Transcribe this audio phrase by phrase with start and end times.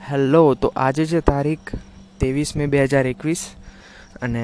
[0.00, 1.70] Hello, તો આજે છે તારીખ
[2.18, 3.40] ત્રેવીસ મે બે હજાર એકવીસ
[4.22, 4.42] અને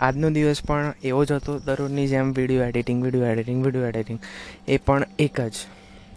[0.00, 4.20] આજનો દિવસ પણ એવો જ હતો, દરરોજની જેમ video editing video editing video editing
[4.68, 5.56] એ પણ એક જ.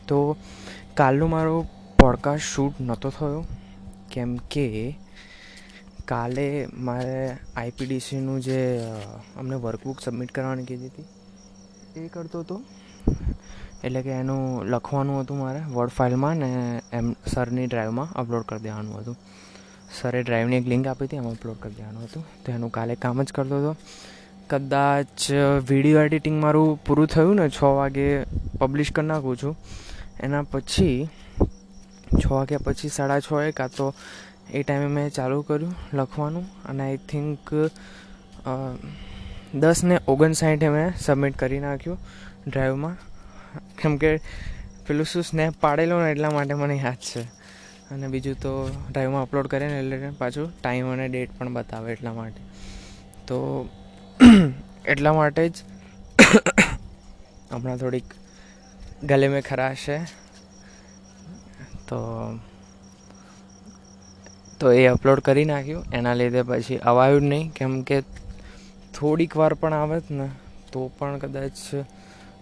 [0.08, 0.18] તો
[0.96, 1.54] કાલનો મારો
[2.00, 3.46] પોડકાસ્ટ શૂટ નહોતો થયો,
[4.12, 4.66] કેમ કે
[6.06, 6.48] કાલે
[6.90, 8.60] મારે આઈપીડીસીનું જે
[9.38, 11.08] અમને વર્કબુક સબમિટ કરવાની કીધી હતી,
[11.98, 12.58] એ કરતો હતો.
[13.86, 16.52] એટલે કે એનું લખવાનું હતું મારે વર્ડ ફાઇલમાં ને
[16.94, 19.18] એમ સરની ડ્રાઈવમાં અપલોડ કરી દેવાનું હતું.
[19.98, 22.24] સરે ડ્રાઈવની એક લિંક આપી હતી, એમાં અપલોડ કરી દેવાનું હતું.
[22.44, 23.74] તો એનું કાલે કામ જ કરતો હતો.
[24.50, 25.32] કદાચ
[25.70, 28.08] વીડિયો એડિટિંગ મારું પૂરું થયું ને છ વાગે
[28.60, 29.56] પબ્લિશ કરી નાખું છું.
[30.22, 31.10] એના પછી
[32.20, 33.88] છ વાગ્યા પછી સાડા છ એ કાં તો
[34.54, 37.52] એ ટાઈમે મેં ચાલુ કર્યું લખવાનું અને આઈ થિંક
[39.62, 42.00] દસ ને ઓગણસાઠે મેં સબમિટ કરી નાખ્યું
[42.48, 42.96] ડ્રાઈવમાં
[43.78, 44.12] કેમ કે
[44.88, 47.22] પેલું શું સ્નેપ પાડેલો ને એટલા માટે મને યાદ છે.
[47.92, 48.52] અને બીજું તો
[48.92, 52.42] ડ્રાઈવમાં અપલોડ કરે ને એટલે પાછું ટાઈમ અને ડેટ પણ બતાવે એટલા માટે.
[53.28, 53.70] તો
[54.86, 55.56] એટલા માટે જ
[57.52, 58.04] હમણાં થોડીક
[59.04, 59.98] ગલે મેં ખરાશ છે
[61.88, 62.00] તો
[64.60, 65.86] તો એ અપલોડ કરી નાખ્યું.
[65.94, 67.52] એના લીધે પછી અવાયું નહીં.
[67.52, 68.04] કેમ કે
[68.94, 70.28] થોડીક વાર પણ આવે જ ને,
[70.72, 71.58] તો પણ કદાચ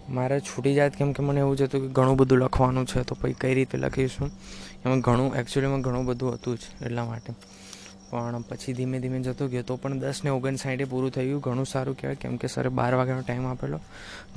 [0.08, 3.14] મારે છૂટી જાય કેમ કે મને એવું જ હતું કે ઘણું બધું લખવાનું છે, તો
[3.14, 4.30] પછી કઈ રીતે લખીશું?
[4.84, 7.34] એમાં ઘણું એકચ્યુઅલીમાં ઘણું બધું હતું જ એટલા માટે.
[8.10, 11.96] પણ પછી ધીમે ધીમે જતો ગયો, તો પણ દસ ને ઓગણસાઠે પૂરું થયું ઘણું સારું
[11.96, 13.80] કહેવાય, કેમ કે સરે બાર વાગ્યાનો ટાઈમ આપેલો.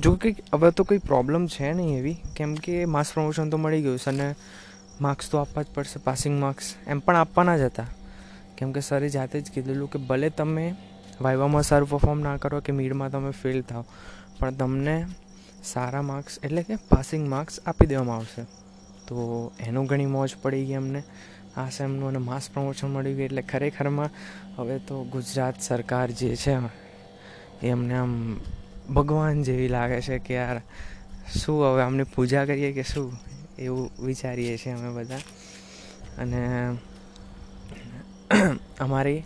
[0.00, 2.18] જો કે હવે તો કોઈ પ્રોબ્લેમ છે નહીં એવી.
[2.36, 4.34] કેમ કે માસ પ્રમોશન તો મળી ગયું અને
[5.00, 7.86] માર્ક્સ તો આપવા જ પડશે પાસિંગ માર્ક્સ એમ પણ આપવાના જ હતા.
[8.56, 10.74] કેમ કે સરે જાતે જ કીધેલું કે ભલે તમે
[11.20, 13.84] વાયવામાં સારું પરફોર્મ ના કરો કે મીડમાં તમે ફેલ થાવ,
[14.40, 15.06] પણ તમને
[15.64, 18.42] સારા માર્ક્સ એટલે કે પાસિંગ માર્ક્સ આપી દેવામાં આવશે.
[19.08, 19.16] તો
[19.60, 21.02] એનું ઘણી મોજ પડી ગઈ અમને.
[21.56, 24.10] આ સેમનું અને માસ પ્રમોશન મળી ગયું એટલે ખરેખરમાં
[24.56, 26.54] હવે તો ગુજરાત સરકાર જે છે
[27.62, 28.12] એ અમને આમ
[28.94, 30.62] ભગવાન જેવી લાગે છે કે યાર,
[31.34, 33.10] શું હવે અમને પૂજા કરીએ કે શું?
[33.58, 35.22] એવું વિચારીએ છીએ અમે બધા.
[36.18, 36.40] અને
[38.80, 39.24] અમારી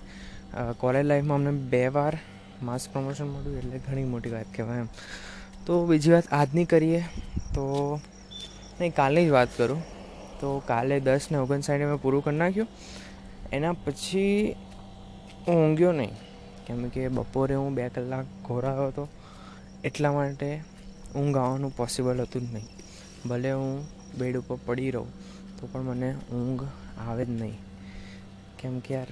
[0.79, 2.15] કોલેજ લાઈફમાં અમને બે વાર
[2.63, 4.91] માસ પ્રમોશન મળ્યું એટલે ઘણી મોટી વાત કહેવાય એમ.
[5.67, 7.01] તો બીજી વાત આજની કરીએ
[7.55, 7.65] તો
[8.81, 9.83] નહીં, કાલની જ વાત કરું.
[10.41, 12.69] તો કાલે દસ ને ઓગણસાઠે મેં પૂરું કરી નાખ્યું.
[13.53, 14.57] એના પછી
[15.47, 16.15] હું ઊંઘ્યો નહીં.
[16.67, 19.09] કેમ કે બપોરે હું બે કલાક ઘોરાયો હતો.
[19.85, 20.63] એટલા માટે
[21.17, 22.69] ઊંઘ આવવાનું પોસિબલ હતું જ નહીં.
[23.29, 23.87] ભલે હું
[24.19, 25.11] બેડ ઉપર પડી રહું,
[25.61, 26.65] તો પણ મને ઊંઘ
[27.09, 27.59] આવે જ નહીં.
[28.59, 29.07] કેમ કે યાર,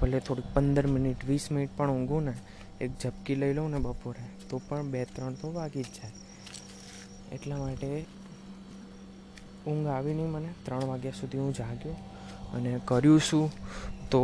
[0.00, 2.32] ભલે થોડીક પંદર મિનિટ, વીસ મિનિટ પણ ઊંઘું ને
[2.80, 6.12] એક ઝપકી લઈ લઉં ને બપોરે, તો પણ બે ત્રણ તો વાગી જ જાય.
[7.32, 7.88] એટલા માટે
[9.66, 10.50] ઊંઘ આવી નહીં મને.
[10.64, 11.96] ત્રણ વાગ્યા સુધી હું જાગ્યો
[12.54, 13.50] અને કર્યું શું?
[14.10, 14.20] તો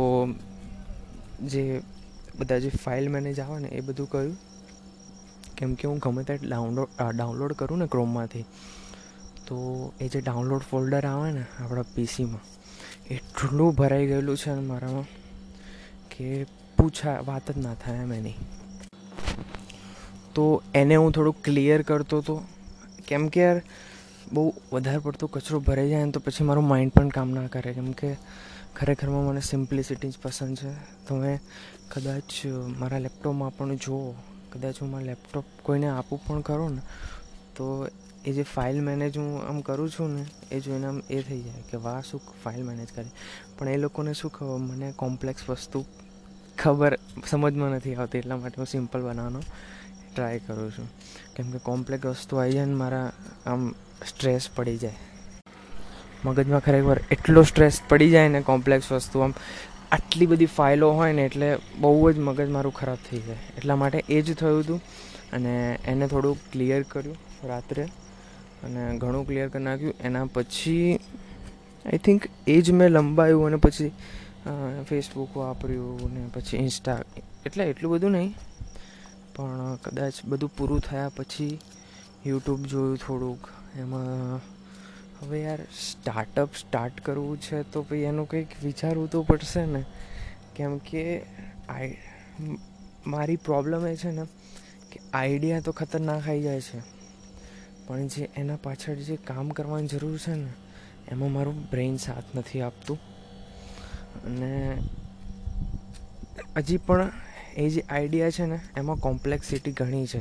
[1.43, 1.81] જે
[2.39, 4.37] બધા જે ફાઇલ મેનેજ આવે ને એ બધું કર્યું.
[5.57, 8.45] કેમ કે હું ગમે ત્યાં ડાઉનલોડ ડાઉનલોડ કરું ને ક્રોમમાંથી,
[9.47, 9.55] તો
[10.01, 12.45] એ જે ડાઉનલોડ ફોલ્ડર આવે ને આપણા પીસીમાં
[13.11, 15.07] એટલું ભરાઈ ગયેલું છે ને મારામાં
[16.09, 16.27] કે
[16.77, 18.35] પૂછા, વાત જ ના થાય એમ એની.
[20.35, 22.35] તો એને હું થોડુંક ક્લિયર કરતો હતો
[23.07, 23.61] કેમ કે યાર,
[24.33, 24.43] બહુ
[24.73, 27.73] વધારે પડતો કચરો ભરાઈ જાય ને તો પછી મારું માઇન્ડ પણ કામ ના કરે.
[27.73, 28.09] કેમ કે
[28.75, 30.71] ખરેખરમાં મને સિમ્પ્લિસિટી જ પસંદ છે.
[31.07, 31.33] તમે
[31.89, 32.31] કદાચ
[32.79, 34.15] મારા લેપટોપમાં પણ જુઓ,
[34.51, 36.81] કદાચ હું મારા લેપટોપ કોઈને આપું પણ ખરો ને,
[37.55, 37.87] તો
[38.25, 41.63] એ જે ફાઇલ મેનેજ હું આમ કરું છું ને, એ જોઈને આમ એ થઈ જાય
[41.71, 43.13] કે વાહ, શું ફાઇલ મેનેજ કરી.
[43.57, 45.85] પણ એ લોકોને શું ખબર, મને કોમ્પ્લેક્સ વસ્તુ
[46.57, 46.93] ખબર
[47.27, 49.41] સમજમાં નથી આવતી, એટલા માટે હું સિમ્પલ બનાવવાનો
[50.11, 50.87] ટ્રાય કરું છું.
[51.35, 53.07] કેમ કે કોમ્પ્લેક્સ વસ્તુ આવી જાય ને મારા
[53.45, 53.63] આમ
[54.05, 54.97] સ્ટ્રેસ પડી જાય.
[56.25, 59.33] મગજમાં ખરેખર એટલો સ્ટ્રેસ પડી જાય ને કોમ્પ્લેક્સ વસ્તુ આમ
[59.91, 61.49] આટલી બધી ફાઇલો હોય ને એટલે
[61.79, 63.37] બહુ જ મગજ મારું ખરાબ થઈ જાય.
[63.57, 64.81] એટલા માટે એ જ થયું હતું
[65.33, 65.53] અને
[65.85, 67.83] એને થોડું ક્લિયર કર્યું રાત્રે
[68.63, 69.93] અને ઘણું ક્લિયર કરી નાખ્યું.
[70.01, 70.99] એના પછી
[71.85, 73.91] આઈ થિંક એ જ મેં લંબાયું અને પછી
[74.89, 76.99] ફેસબુક વાપર્યું ને પછી ઇન્સ્ટા
[77.45, 78.35] એટલે એટલું બધું નહીં.
[79.35, 81.59] પણ કદાચ બધું પૂરું થયા પછી
[82.25, 83.49] યુટ્યુબ જોયું થોડુંક.
[83.77, 84.35] એમાં
[85.21, 89.83] હવે યાર સ્ટાર્ટઅપ સ્ટાર્ટ કરવું છે તો પછી એનું કંઈક વિચારવું તો પડશે ને.
[90.55, 91.21] કેમ કે
[91.69, 91.97] આઈ,
[93.07, 94.25] મારી પ્રોબ્લેમ એ છે ને
[94.91, 96.79] કે આઈડિયા તો ખતરનાક આવી જાય છે.
[97.87, 100.53] પણ જે એના પાછળ જે કામ કરવાની જરૂર છે ને,
[101.11, 103.14] એમાં મારું બ્રેઇન સાથ નથી આપતું.
[104.23, 104.77] અને
[106.57, 107.11] હજી પણ
[107.57, 110.19] એ જે આઈડિયા છે ને, એમાં કોમ્પ્લેક્સિટી ઘણી છે.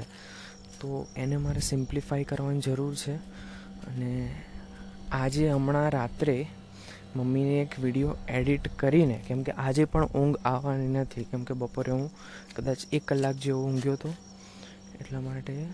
[0.81, 3.15] તો એને મારે સિમ્પ્લિફાઈ કરવાની જરૂર છે.
[3.87, 4.35] અને
[5.13, 6.47] આજે હમણાં રાત્રે
[7.17, 11.93] મમ્મીને એક વીડિયો એડિટ કરીને, કેમ કે આજે પણ ઊંઘ આવવાની નથી, કેમ કે બપોરે
[11.93, 12.11] હું
[12.57, 14.09] કદાચ એક કલાક જેવો ઊંઘ્યો હતો
[15.01, 15.67] એટલા માટે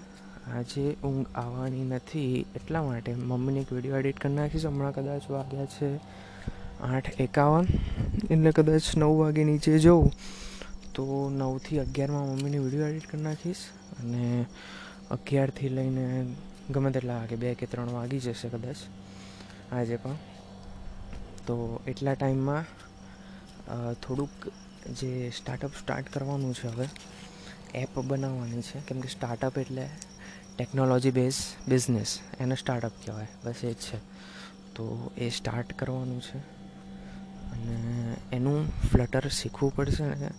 [0.57, 4.67] આજે ઊંઘ આવવાની નથી, એટલા માટે મમ્મીને એક વીડિયો એડિટ કરી નાખીશ.
[4.67, 5.97] હમણાં કદાચ વાગ્યા છે
[6.83, 7.67] આઠ એકાવન.
[8.31, 10.13] એટલે કદાચ નવ વાગે નીચે જવું,
[10.95, 13.63] તો નવથી અગિયારમાં મમ્મીની વીડિયો એડિટ કરી નાખીશ
[13.99, 14.25] અને
[15.11, 16.07] અગિયારથી લઈને
[16.71, 18.81] ગમે તેટલા વાગે, બે કે ત્રણ વાગી જશે કદાચ,
[19.73, 20.19] આજે પણ.
[21.47, 21.57] તો
[21.87, 22.65] એટલા ટાઈમમાં
[24.03, 24.37] થોડુંક
[24.99, 26.87] જે સ્ટાર્ટઅપ સ્ટાર્ટ કરવાનું છે હવે,
[27.75, 28.79] એપ બનાવવાની છે.
[28.89, 29.85] કેમ કે સ્ટાર્ટઅપ એટલે
[30.57, 31.39] ટેકનોલોજી બેઝ
[31.69, 32.11] બિઝનેસ
[32.41, 33.29] એને સ્ટાર્ટઅપ કહેવાય.
[33.45, 33.99] બસ એ જ છે.
[34.75, 34.85] તો
[35.17, 36.39] એ સ્ટાર્ટ કરવાનું છે.
[37.53, 37.77] અને
[38.33, 38.59] એનું
[38.91, 40.31] ફ્લટર શીખવું પડશે ને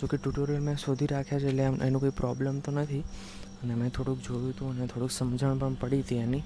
[0.00, 3.04] જોકે ટ્યુટોરિયલ મેં શોધી રાખ્યા છે એટલે એનું કોઈ પ્રોબ્લેમ તો નથી.
[3.62, 6.44] અને મેં થોડુંક જોયું હતું અને થોડુંક સમજણ પણ પડી હતી એની.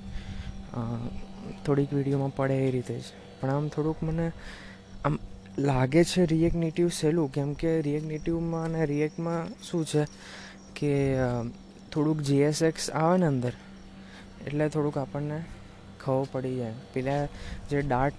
[1.65, 3.07] થોડીક વિડીયોમાં પડે એ રીતે જ.
[3.41, 4.27] પણ આમ થોડુંક મને
[5.05, 5.19] આમ
[5.59, 10.03] લાગે છે રિએક્ટ નેટિવ સહેલું કેમ કે રિએક્ટ નેટિવમાં અને રિએક્ટમાં શું છે
[10.79, 10.95] કે
[11.93, 13.55] થોડુંક જીએસએક્સ આવે ને અંદર,
[14.47, 15.39] એટલે થોડુંક આપણને
[16.05, 16.77] ખબર પડી જાય.
[16.95, 17.23] પેલા
[17.71, 18.17] જે ડાર્ટ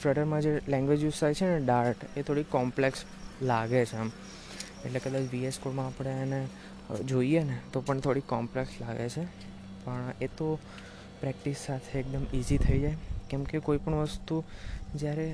[0.00, 3.04] ફ્લટરમાં જે લેંગ્વેજ યુઝ થાય છે ને ડાર્ટ એ થોડી કોમ્પ્લેક્સ
[3.42, 4.10] લાગે છે આમ.
[4.84, 6.40] એટલે કદાચ વીએસ કોડમાં આપણે એને
[7.04, 9.24] જોઈએ ને, તો પણ થોડી કોમ્પ્લેક્સ લાગે છે.
[9.84, 10.48] પણ એ તો
[11.20, 12.98] પ્રેક્ટિસ સાથે એકદમ ઇઝી થઈ જાય.
[13.30, 14.36] કેમ કે કોઈ પણ વસ્તુ
[14.94, 15.28] જ્યારે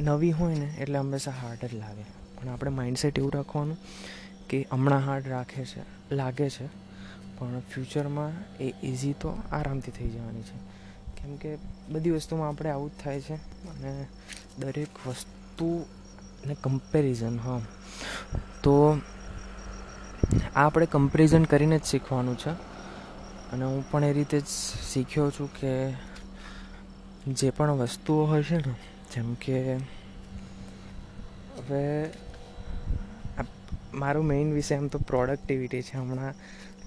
[0.00, 2.06] નવી હોય ને, એટલે હંમેશા હાર્ડ જ લાગે.
[2.36, 3.78] પણ આપણે માઇન્ડસેટ એવું રાખવાનું
[4.48, 5.82] કે હમણાં હાર્ડ રાખે છે,
[6.12, 6.66] લાગે છે.
[7.38, 10.58] પણ ફ્યુચરમાં એ ઇઝી તો આરામથી થઈ જવાની છે.
[11.16, 13.34] કેમ કે બધી વસ્તુમાં આપણે આવું જ થાય છે
[13.70, 14.06] અને
[14.58, 17.60] દરેક વસ્તુને કમ્પેરિઝન હા.
[18.62, 18.98] તો
[20.56, 22.50] આ આપણે કમ્પેરિઝન કરીને જ શીખવાનું છે.
[23.52, 24.46] અને હું પણ એ રીતે જ
[24.92, 25.72] શીખ્યો છું કે
[27.32, 28.74] જે પણ વસ્તુઓ હોય છે ને,
[29.14, 29.76] જેમ કે
[31.56, 32.10] હવે
[33.94, 35.96] મારું મેઇન વિષય આમ તો પ્રોડક્ટિવિટી છે.
[35.96, 36.34] હમણાં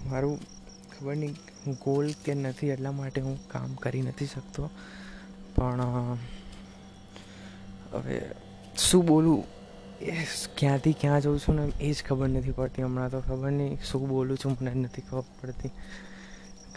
[0.06, 0.40] મારું
[0.92, 1.36] ખબર નહીં
[1.74, 4.70] ગોલ કે નથી એટલા માટે હું કામ કરી નથી શકતો.
[5.56, 5.82] પણ
[7.94, 8.22] હવે
[8.78, 9.44] શું બોલું?
[10.02, 10.12] એ
[10.58, 12.84] ક્યાંથી ક્યાં જઉં છું ને એ જ ખબર નથી પડતી.
[12.84, 15.72] હમણાં તો ખબર નહીં શું બોલું છું, મને નથી ખબર પડતી.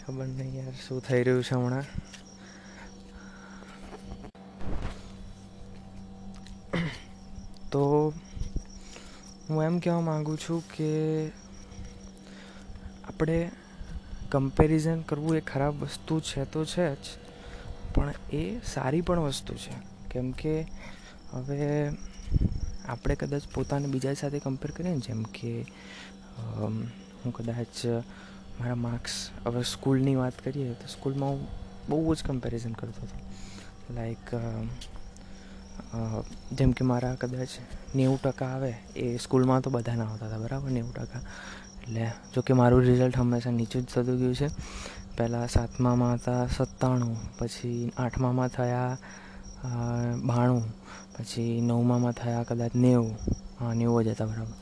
[0.05, 1.85] ખબર નહીં યાર શું થઈ રહ્યું છે હમણાં.
[7.71, 8.13] તો
[9.49, 10.91] હું એમ કહેવા માગું છું કે
[13.23, 13.51] આપણે
[14.31, 17.05] કમ્પેરિઝન કરવું એ ખરાબ વસ્તુ છે તો છે જ,
[17.95, 19.75] પણ એ સારી પણ વસ્તુ છે.
[20.11, 20.55] કેમ કે
[21.31, 21.67] હવે
[22.85, 25.51] આપણે કદાચ પોતાને બીજા સાથે કમ્પેર કરીએ ને, જેમ કે
[27.21, 27.85] હું કદાચ
[28.59, 29.15] મારા માર્ક્સ
[29.45, 31.47] હવે સ્કૂલની વાત કરીએ તો સ્કૂલમાં હું
[31.89, 33.17] બહુ જ કમ્પેરિઝન કરતો હતો.
[33.95, 34.27] લાઈક
[36.53, 37.51] જેમ કે મારા કદાચ
[37.95, 40.69] નેવું ટકા આવે, એ સ્કૂલમાં તો બધાના આવતા હતા, બરાબર?
[40.69, 41.23] નેવું ટકા.
[41.83, 44.47] એટલે જો કે મારું રિઝલ્ટ હંમેશા નીચું જ થતું ગયું છે.
[45.17, 48.97] પહેલાં સાતમામાં હતા સત્તાણું, પછી આઠમામાં થયા
[50.25, 50.63] બાણું,
[51.17, 53.17] પછી નવમામાં થયા કદાચ નેવું.
[53.59, 54.53] હા, નેવું જ હતા બરાબર.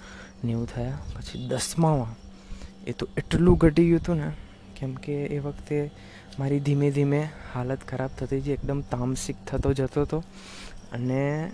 [0.43, 2.15] નેવું થયા, પછી દસમામાં.
[2.87, 4.31] એ તો એટલું ઘટી ગયું હતું ને,
[4.75, 5.91] કેમ કે એ વખતે
[6.39, 10.23] મારી ધીમે ધીમે હાલત ખરાબ થતી હતી, એકદમ તામસિક થતો જતો હતો.
[10.91, 11.51] અને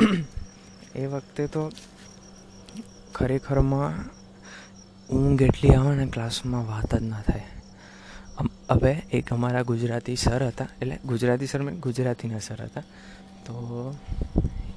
[0.94, 1.70] એ વખતે તો
[3.14, 4.21] ખરેખરમાં
[5.12, 7.46] ઊંઘ એટલી આવે ને ક્લાસમાં વાત જ ના થાય.
[8.70, 10.68] હવે એક અમારા ગુજરાતી સર હતા.
[10.80, 12.84] એટલે ગુજરાતી સર મેં ગુજરાતીના સર હતા.
[13.46, 13.54] તો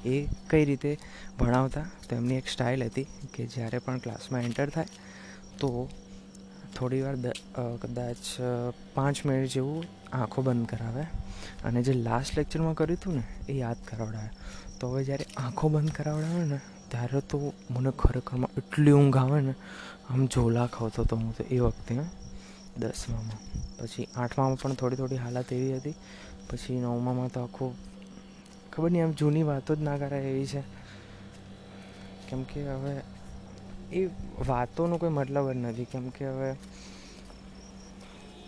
[0.04, 0.16] એ
[0.50, 0.92] કઈ રીતે
[1.38, 4.90] ભણાવતા, તો એમની એક સ્ટાઇલ હતી કે જ્યારે પણ ક્લાસમાં એન્ટર થાય,
[5.60, 5.88] તો
[6.76, 7.16] થોડી વાર
[7.82, 8.22] કદાચ
[8.94, 11.04] પાંચ મિનિટ જેવું આંખો બંધ કરાવે.
[11.64, 14.30] અને જે લાસ્ટ લેક્ચરમાં કર્યું હતું ને, એ યાદ કરાવડાવે.
[14.80, 19.54] તો હવે જ્યારે આંખો બંધ કરાવડાવે ને ત્યારે તો મને ખરેખરમાં એટલી ઊંઘ આવે ને,
[20.10, 21.94] આમ ઝોલા ખાવતો હતો હું તો એ વખતે
[22.78, 23.38] દસમામાં.
[23.78, 25.94] પછી આઠમામાં પણ થોડી થોડી હાલત એવી હતી.
[26.50, 27.74] પછી નવમામાં તો આખું,
[28.72, 30.60] ખબર નહીં, આમ જૂની વાતો જ ના કરાય એવી છે.
[32.30, 33.00] કેમ કે હવે
[33.92, 34.06] એ
[34.46, 35.84] વાતોનો કોઈ મતલબ જ નથી.
[35.84, 36.56] કેમ કે હવે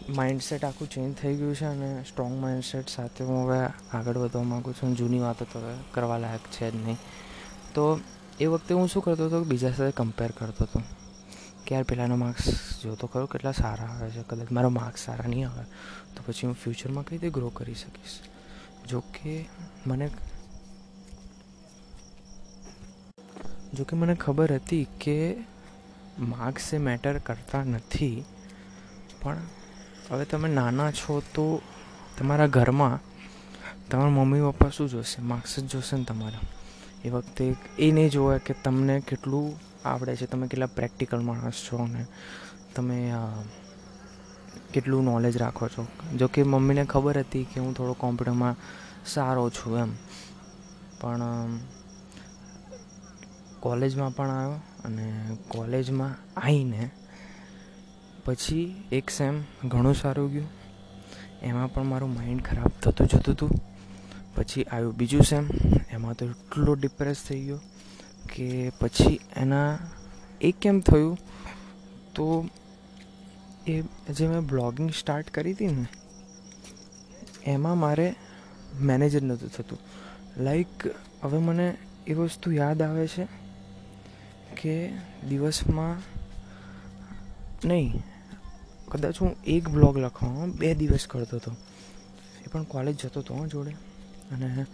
[0.09, 3.59] માઇન્ડસેટ આખું ચેન્જ થઈ ગયું છે અને સ્ટ્રોંગ માઇન્ડસેટ સાથે હું હવે
[3.93, 4.97] આગળ વધવા માગું છું.
[4.97, 6.97] જૂની વાતો તો હવે કરવા લાયક છે જ નહીં.
[7.75, 8.01] તો
[8.41, 10.83] એ વખતે હું શું કરતો હતો બીજા સાથે કમ્પેર કરતો હતો.
[11.67, 12.45] કે યાર પહેલાંનો માર્ક્સ
[12.83, 14.23] જોતો ખરો, કેટલા સારા આવે છે.
[14.23, 15.65] કદાચ મારો માર્ક્સ સારા નહીં આવે,
[16.17, 18.19] તો પછી હું ફ્યુચરમાં કઈ રીતે ગ્રો કરી શકીશ?
[18.89, 19.49] જો કે
[19.87, 20.11] મને
[23.75, 25.37] જોકે મને ખબર હતી કે
[26.19, 28.25] માર્ક્સ એ મેટર કરતા નથી,
[29.23, 29.37] પણ
[30.11, 31.63] હવે તમે નાના છો તો
[32.19, 32.99] તમારા ઘરમાં
[33.91, 35.23] તમારા મમ્મી પપ્પા શું જોશે?
[35.23, 36.39] માર્ક્સ જ જોશે ને તમારા.
[37.05, 40.27] એ વખતે એ નહીં જોવે કે તમને કેટલું આવડે છે.
[40.27, 42.07] તમે કેટલા પ્રેક્ટિકલ માણસ છો ને
[42.75, 43.13] તમે
[44.73, 45.87] કેટલું નોલેજ રાખો છો.
[46.19, 48.57] જો કે મમ્મીને ખબર હતી કે હું થોડો કોમ્પ્યુટરમાં
[49.07, 49.93] સારો છું એમ.
[51.01, 51.21] પણ
[53.61, 56.91] કોલેજમાં પણ આવ્યો અને કોલેજમાં આવીને
[58.25, 60.49] પછી એક સેમ ઘણું સારું ગયું.
[61.43, 63.51] એમાં પણ મારું માઇન્ડ ખરાબ થતું જતું હતું
[64.35, 65.49] પછી આવ્યું બીજું સેમ
[65.99, 67.61] એમાં તો એટલો ડિપ્રેસ થઈ ગયો
[68.35, 68.49] કે
[68.81, 69.79] પછી એના
[70.41, 71.19] એ કેમ થયું?
[72.15, 72.49] તો
[73.67, 75.87] એ જે મેં બ્લોગિંગ સ્ટાર્ટ કરી હતી ને,
[77.47, 78.07] એમાં મારે
[78.81, 79.79] મેનેજ જ નહોતું થતું.
[80.39, 80.87] લાઈક
[81.23, 81.67] હવે મને
[82.07, 83.25] એ વસ્તુ યાદ આવે છે
[84.57, 84.75] કે
[85.29, 85.95] દિવસમાં
[87.69, 88.03] નહીં,
[88.89, 91.53] કદાચ હું એક બ્લોગ લખવામાં બે દિવસ કરતો હતો.
[92.45, 93.73] એ પણ કોલેજ જતો હતો જોડે.
[94.31, 94.67] અને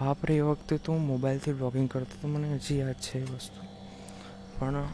[0.00, 3.60] બાપરે એ વખતે તો હું મોબાઈલથી બ્લોગિંગ કરતો હતો મને હજી યાદ છે એ વસ્તુ.
[4.58, 4.88] પણ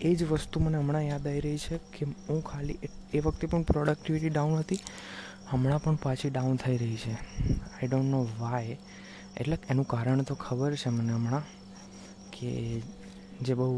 [0.00, 2.78] એ જ વસ્તુ મને હમણાં યાદ આવી રહી છે કે હું ખાલી
[3.14, 4.80] એ વખતે પણ પ્રોડક્ટિવિટી ડાઉન હતી,
[5.50, 7.12] હમણાં પણ પાછી ડાઉન થઈ રહી છે.
[7.12, 8.76] આઈ ડોન્ટ નો વાય
[9.36, 11.44] એટલે એનું કારણ તો ખબર છે મને હમણાં
[12.32, 12.50] કે
[13.42, 13.68] જે બહુ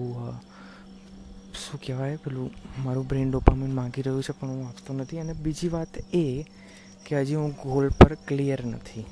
[1.55, 2.51] શું કહેવાય, પેલું
[2.85, 5.19] મારું બ્રેન ડોપામિન માગી રહ્યું છે પણ હું આપતો નથી.
[5.19, 6.45] અને બીજી વાત એ
[7.07, 9.07] કે હજી હું ગોલ પર ક્લિયર નથી.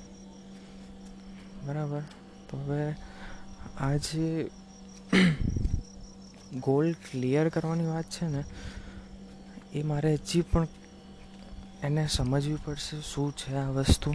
[1.64, 2.02] બરાબર.
[2.50, 2.96] તો હવે
[3.80, 4.50] આ જે
[6.64, 8.44] ગોલ ક્લિયર કરવાની વાત છે ને,
[9.72, 10.66] એ મારે હજી પણ
[11.82, 14.14] એને સમજવી પડશે શું છે આ વસ્તુ.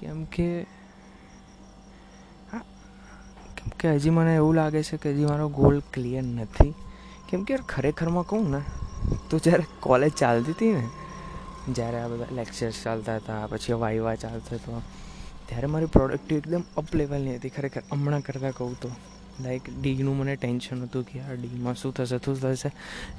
[0.00, 0.66] કેમ કે
[3.56, 6.74] કેમ કે હજી મને એવું લાગે છે કે હજી મારો ગોલ ક્લિયર નથી.
[7.28, 8.60] કેમ કે ખરેખરમાં કહું ને,
[9.30, 10.88] તો જ્યારે કોલેજ ચાલતી હતી ને,
[11.68, 14.82] જ્યારે આ બધા લેક્ચર્સ ચાલતા હતા, પછી વાયવા ચાલતો હતો
[15.48, 17.48] ત્યારે મારી પ્રોડક્ટિવ એકદમ અપ લેવલની હતી.
[17.48, 18.90] ખરેખર હમણાં કરતાં કહું તો.
[19.40, 22.70] લાઈક ડીનું મને ટેન્શન હતું કે આ ડીમાં શું થશે શું થશે.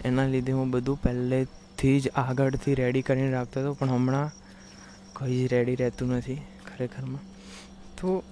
[0.06, 4.30] એના લીધે હું બધું પહેલેથી જ આગળથી રેડી કરીને રાખતો હતો, પણ હમણાં
[5.14, 7.24] કંઈ જ રેડી રહેતું નથી ખરેખરમાં.
[7.98, 8.24] તો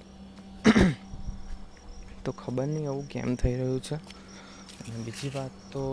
[2.23, 3.95] તો ખબર નહીં આવું કેમ થઈ રહ્યું છે.
[4.81, 5.83] અને બીજી વાત તો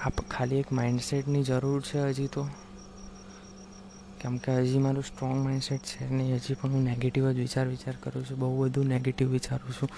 [0.00, 2.42] આપ ખાલી એક માઇન્ડસેટની જરૂર છે હજી તો.
[4.20, 7.96] કેમ કે હજી મારું સ્ટ્રોંગ માઇન્ડસેટ છે નહીં હજી પણ હું નેગેટિવ જ વિચાર વિચાર
[8.02, 9.88] કરું છું, બહુ બધું નેગેટિવ વિચારું છું.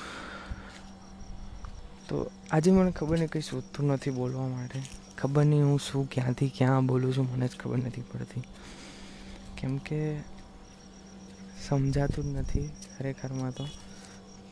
[2.09, 4.83] તો આજે મને ખબર નહીં, કંઈ શોધતું નથી બોલવા માટે.
[5.19, 8.43] ખબર નહીં હું શું ક્યાંથી ક્યાં બોલું છું, મને જ ખબર નથી પડતી.
[9.57, 10.21] કેમ કે
[11.69, 13.65] સમજાતું જ નથી ખરેખરમાં તો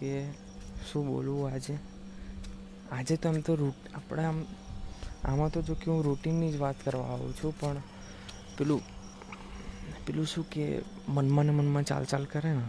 [0.01, 0.25] કે
[0.93, 1.79] શું બોલવું આજે.
[2.93, 4.45] આજે તો એમ તો રૂટ, આપણે આમ,
[5.25, 7.83] આમાં તો જો કે હું રૂટીનની જ વાત કરવા આવું છું, પણ
[8.59, 8.81] પેલું
[10.07, 10.65] પેલું શું કે
[11.09, 12.67] મનમાં ને મનમાં ચાલ ચાલ કરે ને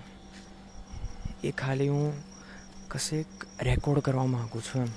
[1.43, 2.13] એ ખાલી હું
[2.89, 3.27] કશેક
[3.61, 4.93] રેકોર્ડ કરવા માગું છું એમ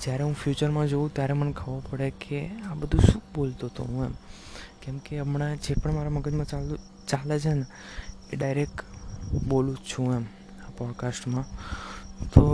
[0.00, 4.04] જ્યારે હું ફ્યુચરમાં જોઉં ત્યારે મને ખબર પડે કે આ બધું શું બોલતો હતો હું
[4.04, 4.14] એમ
[4.82, 7.66] કેમ કે હમણાં જે પણ મારા મગજમાં ચાલતું ચાલે છે ને
[8.32, 8.84] એ ડાયરેક્ટ
[9.48, 10.26] બોલું જ છું એમ
[10.66, 11.46] આ પોડકાસ્ટમાં
[12.30, 12.44] તો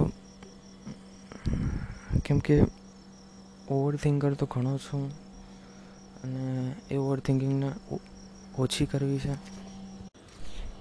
[2.25, 2.57] કેમ કે
[3.71, 5.05] ઓવર થિંકર તો ઘણો છું
[6.25, 7.71] અને એ ઓવર થિંકિંગને
[8.59, 9.33] ઓછી કરવી છે?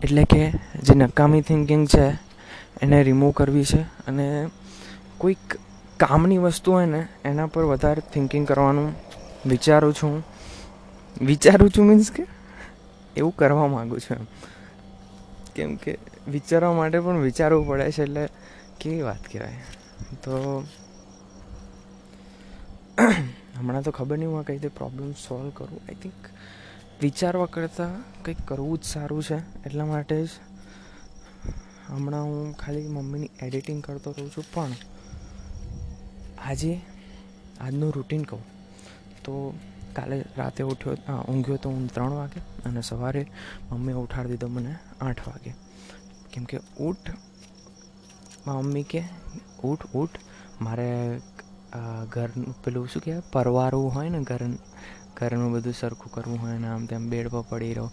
[0.04, 0.52] એટલે કે
[0.84, 2.08] જે નકામી થિંકિંગ છે,
[2.82, 4.50] એને રિમૂવ કરવી છે અને
[5.18, 5.56] કોઈક
[5.98, 8.94] કામની વસ્તુ હોય ને, એના પર વધારે થિંકિંગ કરવાનું
[9.46, 10.24] વિચારું છું.
[11.22, 12.26] વિચારું છું મીન્સ કે
[13.18, 14.26] એવું કરવા માગું છું એમ.
[15.56, 15.98] કેમ કે
[16.28, 18.28] વિચારવા માટે પણ વિચારવું પડે છે એટલે
[18.80, 19.54] કેવી વાત કહેવાય?
[20.24, 20.64] તો
[23.58, 25.82] હમણાં તો ખબર નહીં હું કઈ રીતે પ્રોબ્લેમ સોલ્વ કરું.
[25.90, 26.30] આઈ થિંક
[27.02, 27.94] વિચારવા કરતાં
[28.24, 30.30] કંઈક કરવું જ સારું છે, એટલા માટે જ
[31.90, 34.46] હમણાં હું ખાલી મમ્મીની એડિટિંગ કરતો રહું છું.
[34.54, 34.74] પણ
[36.48, 36.72] આજે
[37.62, 38.44] આજનું રૂટીન કહું
[39.26, 39.34] તો
[39.96, 43.24] કાલે રાતે ઉઠ્યો ઊંઘ્યો તો હું ત્રણ વાગે અને સવારે
[43.72, 45.52] મમ્મીએ ઉઠાડી દીધો મને આઠ વાગે.
[46.32, 47.10] કેમ કે ઊઠ
[48.48, 49.02] મમ્મી કે
[49.64, 50.18] ઊઠ ઊઠ
[50.62, 50.90] મારે
[52.10, 53.32] ઘરનું પેલું શું કહેવાય?
[53.32, 54.44] પરવારું હોય ને ઘર
[55.22, 57.88] ઘરનું બધું સરખું કરવું હોય ને આમ તેમ બેડ પર પડી રહો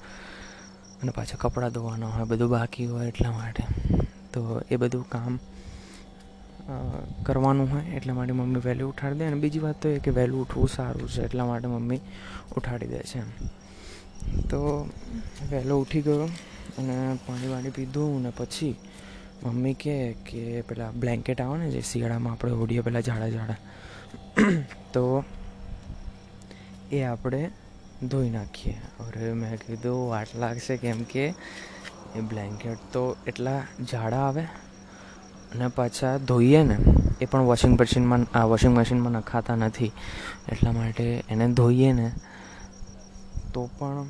[1.00, 3.64] અને પાછા કપડાં ધોવાના હોય, બધું બાકી હોય એટલા માટે.
[4.32, 5.38] તો એ બધું કામ
[7.26, 9.24] કરવાનું હોય એટલા માટે મમ્મી વહેલી ઉઠાડી દે.
[9.24, 12.02] અને બીજી વાત તો એ કે વહેલું ઉઠવું સારું છે, એટલા માટે મમ્મી
[12.56, 13.22] ઉઠાડી દે છે.
[14.50, 14.60] તો
[15.50, 16.28] વહેલો ઉઠી ગયો
[16.78, 16.94] અને
[17.26, 18.74] પાણી વાણી પીધું ને પછી
[19.44, 23.60] મમ્મી કહે કે પેલા બ્લેન્કેટ આવે ને જે શિયાળામાં આપણે ઓઢીએ, પેલા જાડા જાડા
[24.92, 25.04] તો
[26.92, 27.50] એ આપણે
[28.02, 28.76] ધોઈ નાખીએ.
[29.00, 31.24] હવે મેં કીધું વાટ લાગશે કેમ કે
[32.16, 34.44] એ બ્લેન્કેટ તો એટલા જાડા આવે
[35.52, 36.76] અને પાછા ધોઈએ ને,
[37.20, 39.92] એ પણ વોશિંગ મશીનમાં આ વોશિંગ મશીનમાં નખાતા નથી.
[40.48, 42.12] એટલા માટે એને ધોઈએ ને,
[43.54, 44.08] તો પણ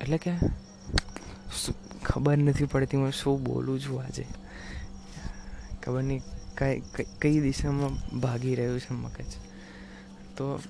[0.00, 0.32] એટલે કે
[2.04, 4.26] ખબર નથી પડતી, હું શું બોલું છું આજે.
[5.82, 6.22] ખબર નહીં
[6.58, 6.82] કઈ
[7.20, 9.32] કઈ દિશામાં ભાગી રહ્યું છે મગજ.
[10.36, 10.60] તો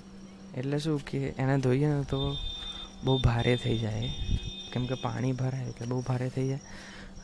[0.59, 2.37] એટલે શું કે એને ધોઈએ ને તો
[3.05, 4.09] બહુ ભારે થઈ જાય.
[4.73, 6.61] કેમ કે પાણી ભરાય એટલે બહુ ભારે થઈ જાય.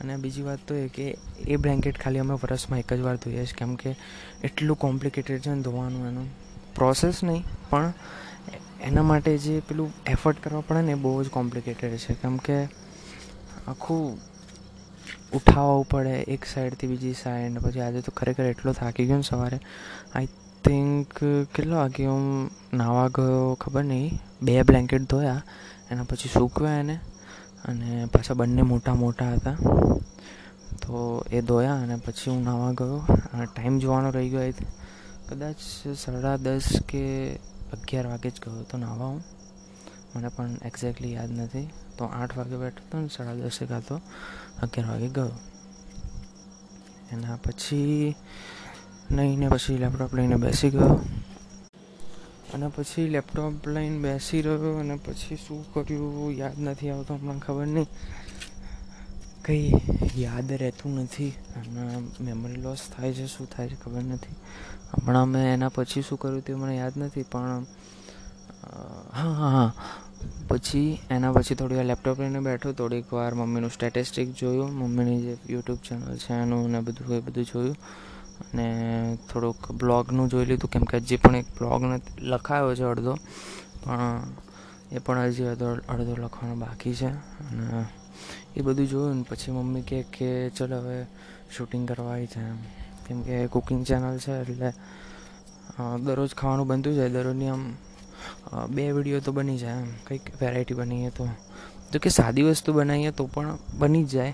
[0.01, 1.17] અને બીજી વાત તો એ કે
[1.47, 3.57] એ બ્લેન્કેટ ખાલી અમે વરસમાં એક જ વાર ધોઈએ છીએ.
[3.57, 3.95] કેમ કે
[4.43, 6.27] એટલું કોમ્પ્લિકેટેડ છે ને ધોવાનું એનું.
[6.75, 7.93] પ્રોસેસ નહીં, પણ
[8.81, 12.13] એના માટે જે પેલું એફર્ટ કરવા પડે ને એ બહુ જ કોમ્પ્લિકેટેડ છે.
[12.13, 12.57] કેમ કે
[13.67, 14.17] આખું
[15.33, 19.59] ઉઠાવવું પડે એક સાઈડથી બીજી સાઈડ પછી આજે તો ખરેખર એટલો થાકી ગયો ને સવારે.
[20.15, 20.27] આઈ
[20.63, 21.19] થિંક
[21.55, 24.19] કેટલો વાગે હું નાવા ગયો ખબર નહીં.
[24.41, 25.41] બે બ્લેન્કેટ ધોયા,
[25.91, 26.95] એના પછી સૂકવ્યા એને
[27.65, 29.55] અને પાછા બંને મોટા મોટા હતા.
[30.83, 32.99] તો એ ધોયા અને પછી હું નાવા ગયો.
[33.45, 34.53] ટાઈમ જોવાનો રહી ગયો
[35.29, 35.55] કદાચ
[35.97, 37.03] સાડા દસ કે
[37.73, 39.23] અગિયાર વાગે જ ગયો હતો નાવા હું.
[40.15, 41.67] મને પણ એક્ઝેક્ટલી યાદ નથી.
[41.97, 43.95] તો આઠ વાગે બેઠો હતો ને સાડા દસે કાં તો
[44.63, 45.35] અગિયાર વાગે ગયો.
[47.11, 48.15] એના પછી
[49.11, 51.01] નહીં ને પછી લેપટોપ લઈને બેસી ગયો.
[52.53, 57.65] અને પછી લેપટોપ લઈને બેસી રહ્યો અને પછી શું કર્યું યાદ નથી આવતું, હમણાં ખબર
[57.65, 57.87] નહીં.
[59.45, 59.71] કંઈ
[60.17, 64.35] યાદ રહેતું નથી અને મેમરી લોસ થાય છે, શું થાય છે ખબર નથી.
[64.93, 67.65] હમણાં મેં એના પછી શું કર્યું તે મને યાદ નથી, પણ
[69.13, 69.73] હા હા હા.
[70.47, 75.77] પછી એના પછી થોડી લેપટોપ લઈને બેઠો, થોડીક વાર મમ્મીનું સ્ટેટિસ્ટિક જોયું, મમ્મીની જે યુટ્યુબ
[75.77, 77.77] ચેનલ છે એનું ને બધું એ બધું જોયું.
[78.41, 78.67] અને
[79.29, 81.81] થોડુંક બ્લોગનું જોઈ લીધું, કેમ કે હજી પણ એક બ્લોગ
[82.21, 83.13] લખાયો છે અડધો.
[83.83, 84.23] પણ
[84.91, 87.11] એ પણ હજી અડધો અડધો લખવાનો બાકી છે.
[87.45, 87.85] અને
[88.55, 90.97] એ બધું જોયું ને પછી મમ્મી કહે કે ચલો હવે
[91.55, 92.59] શૂટિંગ કરવા આવી જાય એમ.
[93.05, 94.69] કેમ કે કુકિંગ ચેનલ છે એટલે
[96.05, 97.63] દરરોજ ખાવાનું બનતું જાય દરરોજની આમ
[98.69, 99.91] બે વીડિયો તો બની જાય એમ.
[100.07, 101.25] કંઈક વેરાયટી બનાવીએ તો.
[101.91, 104.33] જો કે સાદી વસ્તુ બનાવીએ તો પણ બની જ જાય.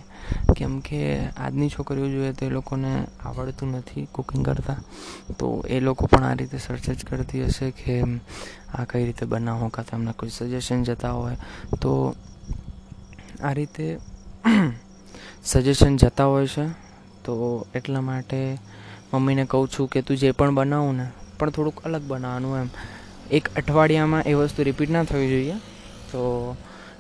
[0.56, 1.00] કેમ કે
[1.38, 2.92] આજની છોકરીઓ જોઈએ તો એ લોકોને
[3.22, 4.82] આવડતું નથી કુકિંગ કરતાં.
[5.38, 7.96] તો એ લોકો પણ આ રીતે સર્ચ જ કરતી હશે કે
[8.74, 11.38] આ કઈ રીતે બનાવો કાં તમને કોઈ સજેશન જતા હોય.
[11.80, 11.92] તો
[13.42, 13.86] આ રીતે
[15.44, 16.66] સજેશન જતા હોય છે.
[17.24, 17.34] તો
[17.74, 18.40] એટલા માટે
[19.12, 21.06] મમ્મીને કહું છું કે તું જે પણ બનાવું ને,
[21.38, 22.70] પણ થોડુંક અલગ બનાવવાનું એમ.
[23.32, 25.58] એક અઠવાડિયામાં એ વસ્તુ રિપીટ ના થવી જોઈએ.
[26.12, 26.22] તો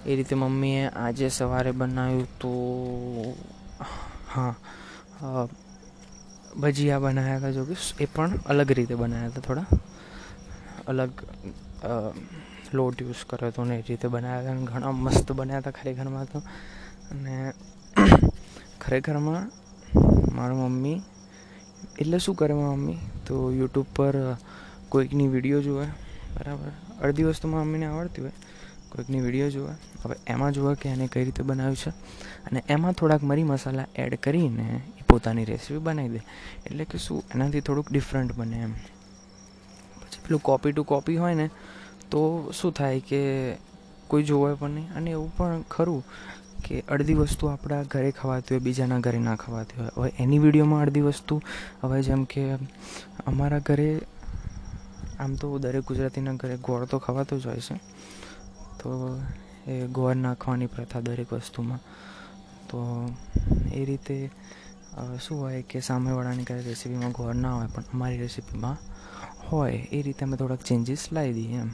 [0.06, 2.52] એ રીતે મમ્મીએ આજે સવારે બનાવ્યું તો,
[4.28, 4.54] હા
[6.58, 9.68] ભજીયા બનાવ્યા હતા જો કે એ પણ અલગ રીતે બનાવ્યા હતા થોડા.
[10.88, 11.14] અલગ
[12.74, 16.40] લોટ યુઝ કર્યો હતો ને એ રીતે બનાવ્યા હતા ઘણા મસ્ત બન્યા હતા ખરેખરમાં તો.
[17.12, 17.36] અને
[18.82, 19.46] ખરેખરમાં
[20.32, 20.98] મારી મમ્મી,
[22.00, 22.98] એટલે શું કરે મારી મમ્મી?
[23.26, 24.16] તો યુટ્યુબ પર
[24.90, 25.86] કોઈકની વીડિયો જુએ,
[26.36, 26.72] બરાબર?
[27.02, 28.36] અડધી વસ્તુ મારી મમ્મીને આવડતી હોય.
[28.96, 29.74] કોઈકની વીડિયો જુએ
[30.06, 31.90] હવે એમાં જુએ કે એને કઈ રીતે બનાવ્યું છે?
[32.46, 36.22] અને એમાં થોડાક મરી મસાલા એડ કરીને એ પોતાની રેસીપી બનાવી દે.
[36.66, 38.72] એટલે કે શું, એનાથી થોડુંક ડિફરન્ટ બને એમ.
[40.02, 41.50] પછી પેલું કોપી ટુ કોપી હોય ને,
[42.12, 43.22] તો શું થાય કે
[44.08, 44.94] કોઈ જોવે પણ નહીં.
[44.94, 46.04] અને એવું પણ ખરું
[46.66, 49.90] કે અડધી વસ્તુ આપણા ઘરે ખવાતી હોય, બીજાના ઘરે ના ખવાતી હોય.
[49.98, 51.42] હવે એની વિડીયોમાં અડધી વસ્તુ,
[51.82, 52.56] હવે જેમ કે
[53.26, 54.02] અમારા ઘરે,
[55.20, 57.80] આમ તો દરેક ગુજરાતીના ઘરે ગોળ તો ખવાતો જ હોય છે.
[58.80, 58.90] તો
[59.68, 61.82] એ ગોળ નાખવાની પ્રથા દરેક વસ્તુમાં.
[62.70, 62.80] તો
[63.74, 64.18] એ રીતે
[65.20, 68.78] શું હોય કે સામેવાળાની કાંઈ રેસીપીમાં ગોળ ના હોય, પણ અમારી રેસીપીમાં
[69.48, 71.72] હોય, એ રીતે અમે થોડાક ચેન્જીસ લાવી દઈએ એમ.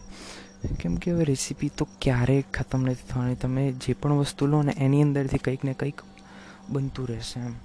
[0.79, 3.35] કેમ કે હવે રેસીપી તો ક્યારેય ખતમ નથી થવાની.
[3.35, 6.01] તમે જે પણ વસ્તુ લો ને, એની અંદરથી કંઈક ને કંઈક
[6.69, 7.55] બનતું રહેશે એમ.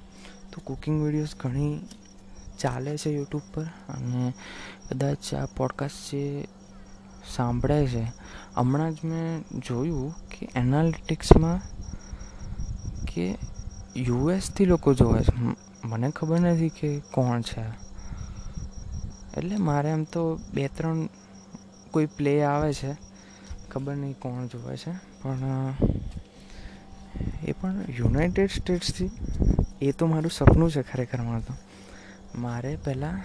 [0.50, 1.74] તો કુકિંગ વિડીયોઝ ઘણી
[2.58, 4.22] ચાલે છે યુટ્યુબ પર, અને
[4.88, 6.22] કદાચ આ પોડકાસ્ટ જે
[7.34, 8.12] સાંભળે છે.
[8.56, 11.60] હમણાં જ મેં જોયું કે એનાલિટિક્સમાં
[13.14, 13.38] કે
[13.96, 15.56] યુએસથી લોકો જોવે છે.
[15.84, 17.86] મને ખબર નથી કે કોણ છે.
[19.36, 21.08] એટલે મારે એમ તો બે ત્રણ
[21.90, 22.96] કોઈ પ્લે આવે છે.
[23.70, 24.92] ખબર નહીં કોણ જોવે છે.
[24.92, 25.74] પણ,
[27.44, 29.10] એ પણ યુનાઇટેડ સ્ટેટ્સથી.
[29.82, 31.54] એ તો મારું સપનું છે ખરેખરમાં તો.
[32.38, 33.20] મારે પહેલાં,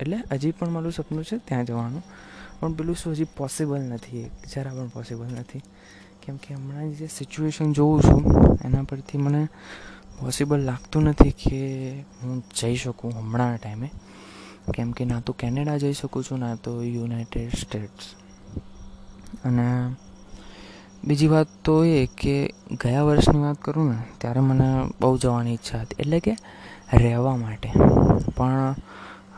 [0.00, 2.02] એટલે હજી પણ મારું સપનું છે ત્યાં જવાનું.
[2.60, 5.62] પણ પેલું શું હજી પોસિબલ નથી જરા પણ પોસિબલ નથી.
[6.22, 8.22] કેમ કે હમણાં જે સિચ્યુએશન જોઉં છું,
[8.64, 9.48] એના પરથી મને
[10.20, 11.60] પોસિબલ લાગતું નથી કે
[12.22, 13.90] હું જઈ શકું હમણાંના ટાઈમે.
[14.74, 18.14] કેમ કે ના તો કેનેડા જઈ શકું છું, ના તો યુનાઇટેડ સ્ટેટ્સ.
[19.44, 19.94] અને
[21.04, 25.80] બીજી વાત તો એ કે ગયા વર્ષની વાત કરું ને, ત્યારે મને બહુ જવાની ઈચ્છા
[25.80, 26.36] હતી, એટલે કે
[26.92, 27.70] રહેવા માટે.
[28.36, 28.74] પણ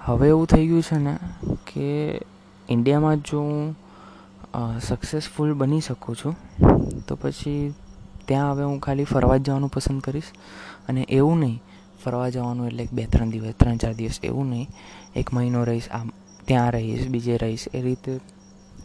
[0.05, 1.19] હવે એવું થઈ ગયું છે ને
[1.73, 2.21] કે
[2.69, 3.77] ઇન્ડિયામાં જો હું
[4.81, 6.35] સક્સેસફુલ બની શકું છું,
[7.07, 7.75] તો પછી
[8.29, 10.31] ત્યાં હવે હું ખાલી ફરવા જ જવાનું પસંદ કરીશ.
[10.89, 11.59] અને એવું નહીં,
[12.03, 14.69] ફરવા જવાનું એટલે બે ત્રણ દિવસ, ત્રણ ચાર દિવસ એવું નહીં,
[15.17, 16.09] એક મહિનો રહીશ, આમ
[16.47, 18.21] ત્યાં રહીશ, બીજે રહીશ, એ રીતે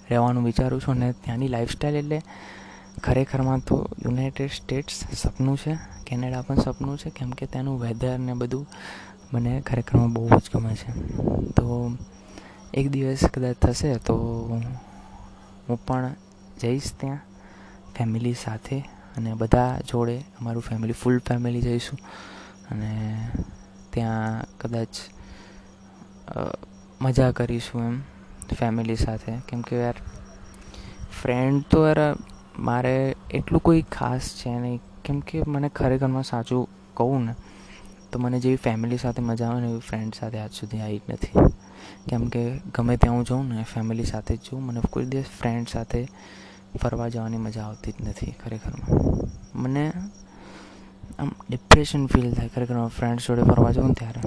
[0.09, 0.95] રહેવાનું વિચારું છું.
[0.95, 2.19] અને ત્યાંની લાઈફસ્ટાઈલ એટલે
[3.05, 5.73] ખરેખરમાં તો યુનાઇટેડ સ્ટેટ્સ સપનું છે
[6.07, 8.65] કેનેડા પણ સપનું છે, કેમ કે ત્યાંનું વેધર ને બધું
[9.33, 10.89] મને ખરેખરમાં બહુ જ ગમે છે.
[11.57, 11.65] તો
[12.73, 14.15] એક દિવસ કદાચ થશે તો
[15.67, 16.15] હું પણ
[16.61, 17.19] જઈશ ત્યાં
[17.97, 18.77] ફેમિલી સાથે
[19.17, 21.99] અને બધા જોડે અમારું ફેમિલી ફૂલ ફેમિલી જઈશું.
[22.71, 22.91] અને
[23.93, 24.93] ત્યાં કદાચ
[27.01, 28.01] મજા કરીશું એમ
[28.59, 29.31] ફેમિલી સાથે.
[29.49, 29.97] કેમ કે યાર
[31.21, 31.99] ફ્રેન્ડ તો યાર
[32.59, 32.95] મારે
[33.31, 34.79] એટલું કોઈ ખાસ છે નહીં.
[35.05, 37.33] કેમ કે મને ખરેખરમાં સાચું કહું ને,
[38.11, 41.01] તો મને જેવી ફેમિલી સાથે મજા આવે ને એવી ફ્રેન્ડ સાથે આજ સુધી આવી જ
[41.09, 41.31] નથી.
[42.09, 42.43] કેમ કે
[42.75, 46.07] ગમે ત્યાં હું જાઉં ને ફેમિલી સાથે જ જાઉં મને કોઈ દિવસ ફ્રેન્ડ સાથે
[46.81, 48.89] ફરવા જવાની મજા આવતી જ નથી ખરેખરમાં.
[49.55, 49.91] મને
[51.19, 54.21] આમ ડિપ્રેશન ફીલ થાય ખરેખરમાં ફ્રેન્ડ્સ જોડે ફરવા જાઉં ત્યારે.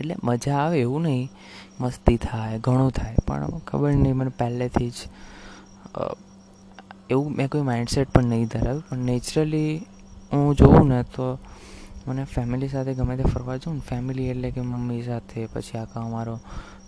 [0.00, 1.30] એટલે મજા આવે એવું નહીં.
[1.80, 3.16] મસ્તી થાય, ઘણું થાય.
[3.26, 4.94] પણ ખબર નહીં, મને પહેલેથી જ
[7.10, 8.84] એવું મેં કોઈ માઇન્ડસેટ પણ નહીં ધરાવ્યું.
[8.90, 9.86] પણ નેચરલી
[10.32, 11.38] હું જોઉં ને તો
[12.10, 16.02] મને ફેમિલી સાથે ગમે તે ફરવા જાઉં ને ફેમિલી એટલે કે મમ્મી સાથે, પછી આખા
[16.02, 16.36] અમારો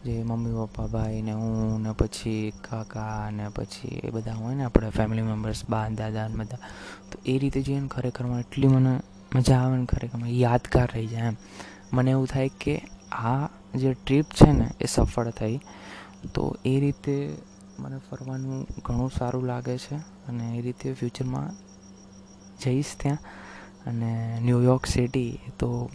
[0.04, 4.64] જે મમ્મી, પપ્પા, ભાઈ ને હું ને પછી કાકા ને પછી એ બધા હોય ને
[4.64, 6.60] આપણે ફેમિલી મેમ્બર્સ બા દાદા ને બધા,
[7.10, 8.94] તો એ રીતે જઈએ ને ખરેખરમાં એટલી મને
[9.32, 11.36] મજા આવે ને ખરેખરમાં યાદગાર રહી જાય એમ.
[11.92, 12.74] મને એવું થાય કે
[13.12, 15.56] આ જે ટ્રીપ છે ને એ સફળ થઈ,
[16.34, 17.16] તો એ રીતે
[17.78, 19.96] મને ફરવાનું ઘણું સારું લાગે છે
[20.28, 21.48] અને એ રીતે ફ્યુચરમાં
[22.60, 23.18] જઈશ ત્યાં.
[23.86, 25.90] અને ન્યુયોર્ક સિટી તો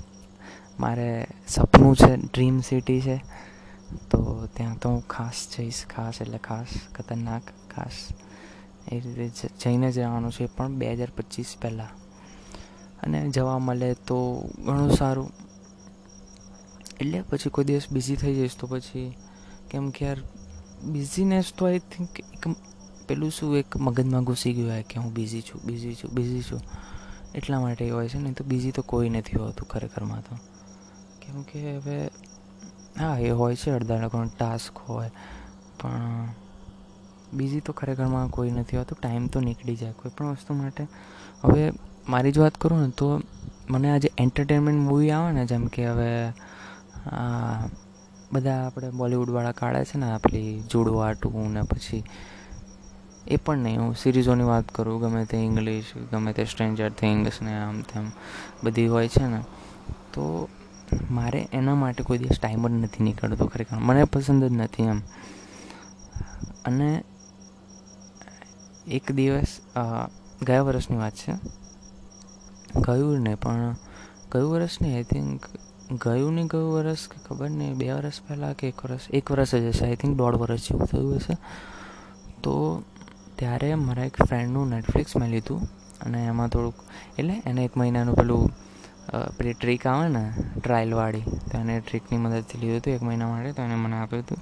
[0.79, 3.17] મારે સપનું છે ડ્રીમ સિટી છે.
[4.11, 7.43] તો ત્યાં તો હું ખાસ જઈશ, ખાસ એટલે ખાસ ખતરનાક,
[7.75, 7.91] ખાસ
[8.91, 11.89] એ રીતે જઈને જવાનું છે પણ બે હજાર પચીસ પહેલાં.
[13.03, 15.31] અને જવા મળે તો ઘણું સારું.
[17.01, 19.13] એટલે પછી કોઈ દિવસ બિઝી થઈ જઈશ તો પછી
[19.69, 20.17] કેમ કે યાર
[20.83, 22.47] બિઝીનેસ તો આઈ થિંક એક
[23.07, 26.61] પેલું શું એક મગજમાં ઘૂસી ગયું હોય કે હું બિઝી છું બિઝી છું બિઝી છું.
[27.35, 30.35] એટલા માટે એ હોય છે નહીં તો બીજી તો કોઈ નથી હોતું ખરેખરમાં તો.
[31.21, 31.97] કેમ કે હવે,
[32.99, 35.11] હા, એ હોય છે અડધા લોકોનો ટાસ્ક હોય,
[35.79, 36.27] પણ
[37.33, 40.83] બીજી તો ખરેખરમાં કોઈ નથી હોતું ટાઈમ તો નીકળી જાય કોઈ પણ વસ્તુ માટે.
[41.43, 41.71] હવે
[42.09, 43.21] મારી જ વાત કરું ને, તો
[43.69, 46.33] મને આજે એન્ટરટેનમેન્ટ મૂવી આવે ને, જેમ કે હવે
[48.33, 52.03] બધા આપણે બોલિવૂડવાળા કાઢે છે ને, આપણી જુડવા ટુ ને પછી
[53.27, 53.79] એ પણ નહીં.
[53.81, 58.05] હું સિરીઝોની વાત કરું, ગમે તે ઇંગ્લિશ ગમે તે સ્ટ્રેન્જર થિંગ્સ ને આમ તેમ
[58.63, 59.41] બધી હોય છે ને,
[60.13, 60.23] તો
[61.11, 63.77] મારે એના માટે કોઈ દિવસ ટાઈમ જ નથી નીકળતો ખરેખર.
[63.79, 64.99] મને પસંદ જ નથી એમ.
[66.65, 66.89] અને
[68.89, 69.59] એક દિવસ
[70.41, 71.33] ગયા વર્ષની વાત છે.
[72.81, 73.75] ગયું નહીં પણ
[74.31, 75.45] ગયું વર્ષ નહીં આઈ થિંક
[76.03, 79.55] ગયું નહીં ગયું વર્ષ કે ખબર નહીં, બે વર્ષ પહેલાં કે એક વર્ષ એક વર્ષ
[79.55, 79.85] જ હશે.
[79.85, 81.35] આઈ થિંક દોઢ વર્ષ જેવું થયું હશે.
[82.43, 82.53] તો
[83.39, 85.61] ત્યારે મારા એક ફ્રેન્ડનું નેટફ્લિક્સ મેં લીધું
[86.05, 86.77] અને એમાં થોડુંક,
[87.19, 88.45] એટલે એને એક મહિનાનું પેલું
[89.37, 90.23] પેલી ટ્રીક આવે ને
[90.57, 94.41] ટ્રાયલવાળી તો એને ટ્રીકની મદદથી લીધું હતું એક મહિના માટે, તો એને મને આપ્યું હતું.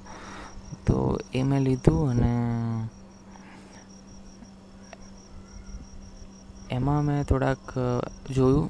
[0.87, 0.95] તો
[1.33, 2.31] એ મેં લીધું અને
[6.77, 7.63] એમાં મેં થોડાક
[8.35, 8.69] જોયું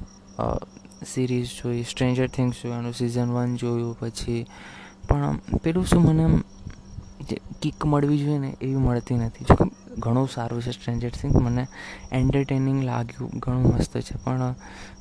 [1.04, 4.42] સિરીઝ જોઈ સ્ટ્રેન્જર થિંગ્સ જોયું, એનું સિઝન વન જોયું, પછી
[5.08, 6.26] પણ પેલું શું મને
[7.28, 9.46] જે કિક મળવી જોઈએ ને એવી મળતી નથી.
[9.50, 9.56] જો
[9.98, 11.66] ઘણું સારું છે સ્ટ્રેન્જર થિંગ મને
[12.12, 14.14] એન્ટરટેનિંગ લાગ્યું, ઘણું મસ્ત છે.
[14.24, 14.52] પણ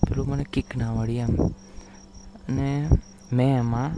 [0.08, 1.34] પેલું મને કિક ના મળી એમ.
[2.50, 2.90] અને
[3.34, 3.92] મેં એમાં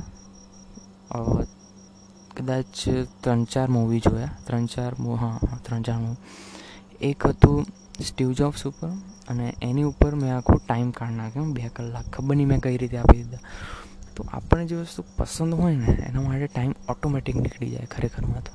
[2.35, 2.65] કદાચ
[3.21, 4.29] ત્રણ ચાર મૂવી જોયા.
[4.43, 6.17] ત્રણ ચાર હા ત્રણ ચાર મૂવી
[7.01, 7.65] એક હતું
[8.05, 8.89] સ્ટીવ જોબ્સ ઉપર
[9.27, 11.45] અને એની ઉપર મેં આખો ટાઈમ કાઢ નાખ્યો.
[11.45, 13.39] બે કલાક ખબર નહીં મેં કઈ રીતે આપી દીધા.
[14.15, 18.53] તો આપણને જે વસ્તુ પસંદ હોય ને, એના માટે ટાઈમ ઓટોમેટિક નીકળી જાય ખરેખરમાં તો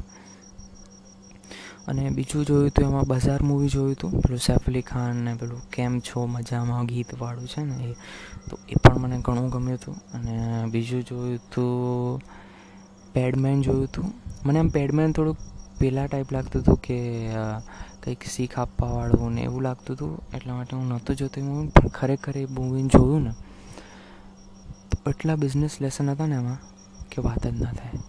[1.89, 4.13] અને બીજું જોયું તો એમાં બજાર મૂવી જોયું હતું.
[4.23, 7.93] પેલું સૈફ અલી ખાન ને પેલું કેમ છો મજામાં ગીતવાળું છે ને એ.
[8.49, 9.97] તો એ પણ મને ઘણું ગમ્યું હતું.
[10.13, 10.35] અને
[10.71, 12.23] બીજું જોયું હતું
[13.15, 14.09] પેડમેન જોયું હતું.
[14.47, 15.39] મને આમ પેડમેન થોડુંક
[15.79, 16.99] પેલા ટાઈપ લાગતું હતું કે
[18.03, 20.13] કંઈક શીખ આપવાવાળું ને એવું લાગતું હતું.
[20.35, 23.33] એટલા માટે હું નહોતું જોતો મૂવી પણ ખરેખર એ મૂવીને જોયું ને
[25.07, 26.61] એટલા બિઝનેસ લેસન હતા ને એમાં
[27.11, 28.01] કે વાત જ ના થાય.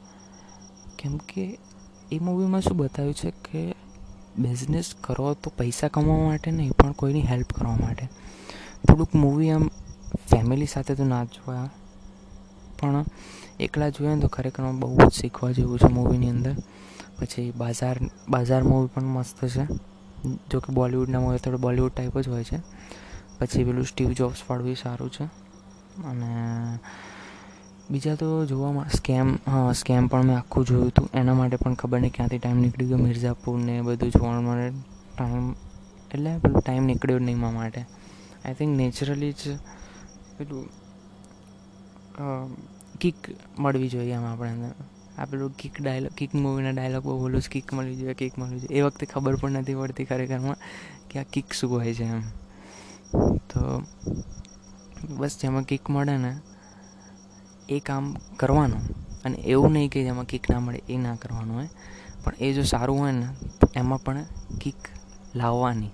[0.99, 1.43] કેમ કે
[2.13, 3.75] એ મૂવીમાં શું બતાવ્યું છે કે
[4.39, 8.05] બિઝનેસ કરો તો પૈસા કમાવા માટે નહીં, પણ કોઈની હેલ્પ કરવા માટે.
[8.87, 9.67] થોડુંક મૂવી આમ
[10.31, 11.69] ફેમિલી સાથે તો ના જોવા
[12.79, 13.05] પણ
[13.59, 16.55] એકલા જોઈએ તો ખરેખરમાં બહુ જ શીખવા જેવું છે મૂવીની અંદર.
[17.19, 17.97] પછી બાઝાર
[18.29, 19.65] બાઝાર મૂવી પણ મસ્ત છે.
[20.51, 22.57] જો કે બોલિવૂડના મૂવી થોડું બોલિવૂડ ટાઈપ જ હોય છે.
[23.39, 25.23] પછી પેલું સ્ટીવ જોબ્સ વાળું સારું છે.
[26.07, 26.31] અને
[27.89, 31.07] બીજા તો જોવામાં સ્કેમ હા સ્કેમ પણ મેં આખું જોયું હતું.
[31.13, 32.99] એના માટે પણ ખબર નહીં ક્યાંથી ટાઈમ નીકળી ગયો.
[32.99, 34.67] મિર્ઝાપુર ને બધું જોવા માટે
[35.11, 35.47] ટાઈમ
[36.11, 37.81] એટલે પેલું ટાઈમ નીકળ્યો જ નહીં એમાં માટે.
[38.43, 39.57] આઈ થિંક નેચરલી જ
[40.35, 40.65] પેલું
[43.01, 43.19] કિક
[43.57, 44.69] મળવી જોઈએ એમ આપણે
[45.17, 48.77] આ પેલું કિક ડાયલોગ કિક મૂવીના ડાયલોગ બહુ બોલું કિક મળવી જોઈએ કિક મળવી જોઈએ.
[48.77, 50.59] એ વખતે ખબર પણ નથી પડતી ખરેખરમાં
[51.09, 52.23] કે આ કિક શું હોય છે એમ.
[53.49, 53.61] તો
[55.17, 56.31] બસ જેમાં કિક મળે ને
[57.69, 58.81] એ કામ કરવાનું.
[59.25, 61.69] અને એવું નહીં કે જેમાં કિક ના મળે, એ ના કરવાનું હોય.
[62.23, 63.27] પણ એ જો સારું હોય ને,
[63.61, 64.25] તો એમાં પણ
[64.61, 64.75] કિક
[65.35, 65.89] લાવવાની.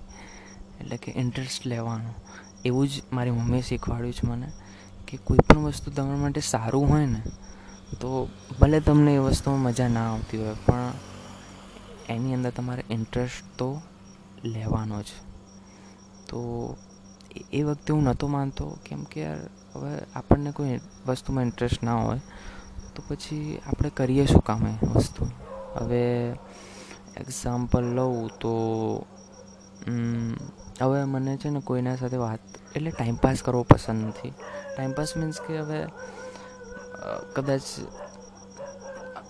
[0.80, 2.14] એટલે કે ઇન્ટરેસ્ટ લેવાનો.
[2.64, 4.52] એવું જ મારી મમ્મીએ શીખવાડ્યું છે મને
[5.06, 7.22] કે કોઈ પણ વસ્તુ તમારા માટે સારું હોય ને,
[8.00, 8.28] તો
[8.60, 10.92] ભલે તમને એ વસ્તુમાં મજા ના આવતી હોય, પણ
[12.08, 13.82] એની અંદર તમારે ઇન્ટરેસ્ટ તો
[14.44, 15.06] લેવાનો જ.
[16.28, 16.76] તો
[17.52, 19.40] એ વખતે હું નહોતો માનતો, કેમ કે યાર,
[19.74, 22.20] હવે આપણને કોઈ વસ્તુમાં ઇન્ટરેસ્ટ ના હોય,
[22.94, 25.28] તો પછી આપણે કરીએ શું કામ એ વસ્તુ?
[25.74, 26.02] હવે
[27.16, 28.52] એક્ઝામ્પલ લઉં તો
[30.80, 32.42] હવે મને છે ને કોઈના સાથે વાત,
[32.76, 34.32] એટલે ટાઈમપાસ કરવો પસંદ નથી.
[34.74, 35.78] ટાઈમપાસ મીન્સ કે હવે
[37.34, 37.62] કદાચ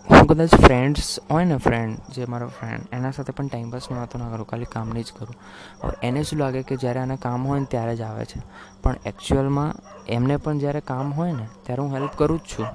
[0.09, 4.19] હું કદાચ ફ્રેન્ડ્સ હોય ને ફ્રેન્ડ જે મારો ફ્રેન્ડ એના સાથે પણ ટાઈમપાસ હું વાતો
[4.19, 5.37] ના કરું ખાલી કામની જ કરું.
[5.83, 8.41] હવે એને શું લાગે કે જ્યારે આને કામ હોય ને ત્યારે જ આવે છે.
[8.83, 9.75] પણ એકચ્યુઅલમાં
[10.09, 12.67] એમને પણ જ્યારે કામ હોય ને, ત્યારે હું હેલ્પ કરું જ છું.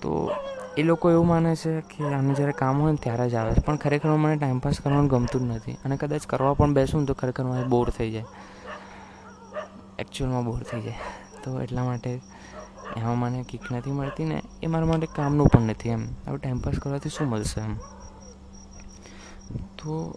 [0.00, 0.30] તો
[0.76, 3.60] એ લોકો એવું માને છે કે આને જ્યારે કામ હોય ને ત્યારે જ આવે છે.
[3.60, 5.72] પણ ખરેખર મને ટાઈમપાસ કરવાનું ગમતું જ નથી.
[5.84, 8.24] અને કદાચ કરવા પણ બેસું ને તો ખરેખર મને બોર થઈ જાય.
[9.98, 10.94] એકચ્યુઅલમાં બોર થઈ જાય.
[11.44, 12.20] તો એટલા માટે
[12.96, 16.04] એમાં મને કિક નથી મળતી ને એ મારા માટે કામનું પણ નથી એમ.
[16.26, 17.74] હવે ટાઈમપાસ કરવાથી શું મળશે એમ?
[19.78, 20.14] તો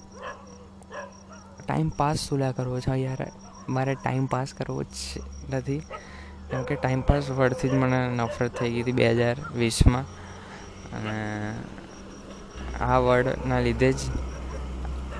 [1.65, 2.95] ટાઈમ પાસ સુલા કરવો છે?
[2.95, 3.31] યાર,
[3.69, 5.81] મારે ટાઈમ પાસ કરવો જ નથી.
[6.49, 10.05] કેમ કે ટાઈમ પાસ વર્ડથી જ મને નફરત થઈ ગઈ હતી બે હજાર વીસમાં.
[10.91, 11.17] અને
[12.81, 13.99] આ વર્ડના લીધે જ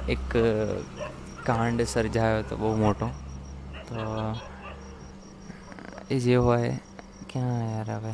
[0.10, 0.38] એક
[1.46, 3.08] કાંડ સર્જાયો હતો બહુ મોટો.
[3.88, 3.96] તો
[6.10, 6.80] એ જે હોય
[7.36, 8.14] ક્યાં યાર હવે?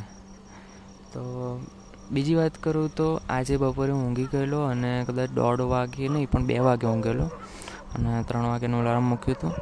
[1.12, 1.22] તો
[2.14, 6.56] બીજી વાત કરું તો આજે બપોરે ઊંઘી ગયેલો અને કદાચ દોઢ વાગે નહીં, પણ બે
[6.66, 7.26] વાગે ઊંઘેલો
[7.94, 9.52] અને ત્રણ વાગ્યાનું અલાર્મ મૂક્યું હતું.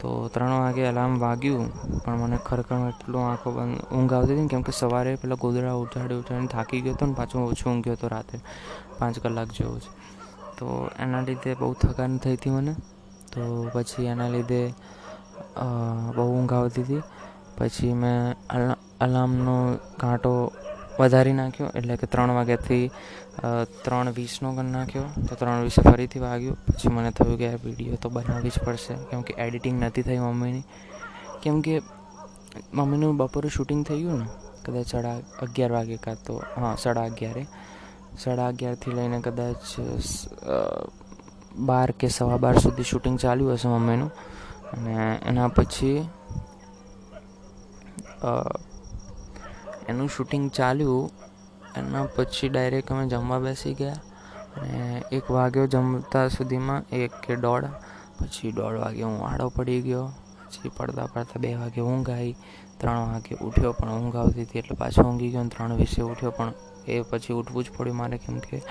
[0.00, 1.68] તો ત્રણ વાગે અલાર્મ વાગ્યું,
[2.02, 6.18] પણ મને ખરેખર એટલું આંખો બંધ ઊંઘ આવતી હતી કેમ કે સવારે પેલા ગોદડા ઉઠાડી
[6.22, 8.36] ઉઠાડીને થાકી ગયો હતો ને પાછું ઓછું ઊંઘ્યો હતો રાતે
[8.98, 9.90] પાંચ કલાક જેવું છે
[10.58, 10.66] તો
[11.04, 12.74] એના લીધે બહુ થકાન થઈ હતી મને.
[13.32, 13.42] તો
[13.74, 14.60] પછી એના લીધે
[16.16, 17.02] બહુ ઊંઘ આવતી હતી.
[17.56, 18.36] પછી મેં
[19.00, 19.56] અલાર્મનો
[20.00, 20.32] કાંટો
[20.98, 22.86] વધારી નાખ્યો, એટલે કે ત્રણ વાગ્યાથી
[23.84, 25.06] ત્રણ વીસનો કરી નાખ્યો.
[25.26, 26.54] તો ત્રણ વીસે ફરીથી વાગ્યો.
[26.66, 28.94] પછી મને થયું કે યાર વીડિયો તો બનાવવી જ પડશે.
[29.10, 30.64] કેમ કે એડિટિંગ નથી થઈ મમ્મીની.
[31.42, 31.74] કેમ કે
[32.72, 34.28] મમ્મીનું બપોરે શૂટિંગ થઈ ગયું ને,
[34.64, 37.44] કદાચ સાડા અગિયાર વાગે કાં તો, હા, સાડા અગિયારે.
[38.22, 39.62] સાડા અગિયારથી લઈને કદાચ
[41.68, 44.10] બાર કે સવા બાર સુધી શૂટિંગ ચાલ્યું હશે મમ્મીનું.
[44.72, 44.94] અને
[45.30, 45.98] એના પછી
[49.88, 51.10] એનું શૂટિંગ ચાલ્યું.
[51.76, 53.98] એના પછી ડાયરેક્ટ અમે જમવા બેસી ગયા.
[54.56, 57.66] અને એક વાગ્યો જમતા સુધીમાં એક કે દોઢ.
[58.18, 60.06] પછી દોઢ વાગે હું આડો પડી ગયો.
[60.46, 62.36] પછી પડતા પડતા બે વાગે ઊંઘ આવી.
[62.78, 66.52] ત્રણ વાગે ઉઠ્યો પણ ઊંઘ આવતી હતી એટલે પાછો ઊંઘી ગયો ત્રણ વીસે ઉઠ્યો પણ
[66.88, 68.62] એ પછી ઉઠવું જ પડ્યું મારે કેમ કે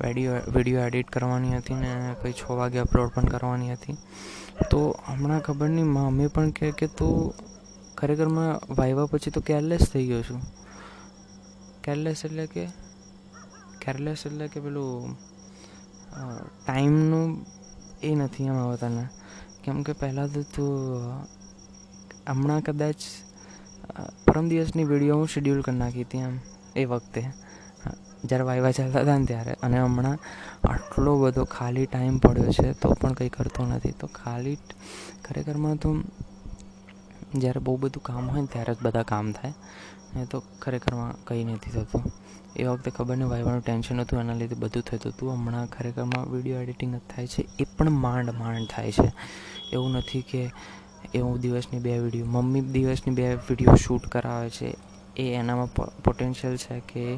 [0.00, 3.96] વીડિયો વીડિયો એડિટ કરવાની હતી ને પછી છ વાગે અપલોડ પણ કરવાની હતી.
[4.70, 7.32] તો હમણાં ખબર નહીં મમ્મી પણ કહે કે તું
[7.98, 10.40] ખરેખરમાં વાઇવા પછી તો કેરલેસ થઈ ગયો છું.
[11.84, 12.64] કેરલેસ એટલે કે
[13.82, 15.16] કેરલેસ એટલે કે પેલું
[16.58, 17.28] ટાઈમનું
[18.02, 19.04] એ નથી એમ આવતાને.
[19.64, 20.74] કેમ કે પહેલાં તો તું
[22.28, 23.00] હમણાં કદાચ
[24.26, 26.36] પરમ દિવસની વીડિયો હું શેડ્યુલ કરી નાખી હતી એમ,
[26.76, 27.22] એ વખતે.
[28.20, 29.52] જ્યારે વાયવા ચાલતા હતા ને ત્યારે.
[29.64, 30.18] અને હમણાં
[30.68, 33.94] આટલો બધો ખાલી ટાઈમ પડ્યો છે તો પણ કંઈ કરતો નથી.
[34.00, 34.58] તો ખાલી,
[35.24, 35.90] ખરેખરમાં તો
[37.34, 39.52] જ્યારે બહુ બધું કામ હોય ને ત્યારે જ બધા કામ થાય.
[40.14, 42.02] નહીં તો ખરેખરમાં કંઈ નથી થતું.
[42.56, 45.32] એ વખતે ખબર નહીં વાયવાનું ટેન્શન હતું, એના લીધે બધું થતું હતું.
[45.32, 47.48] હમણાં ખરેખરમાં વીડિયો એડિટિંગ જ થાય છે.
[47.58, 49.12] એ પણ માંડ માંડ થાય છે.
[49.72, 50.50] એવું નથી કે
[51.14, 54.74] એવું દિવસની બે વીડિયો, મમ્મી દિવસની બે વીડિયો શૂટ કરાવે છે.
[55.16, 57.16] એ એનામાં પોટેન્શિયલ છે કે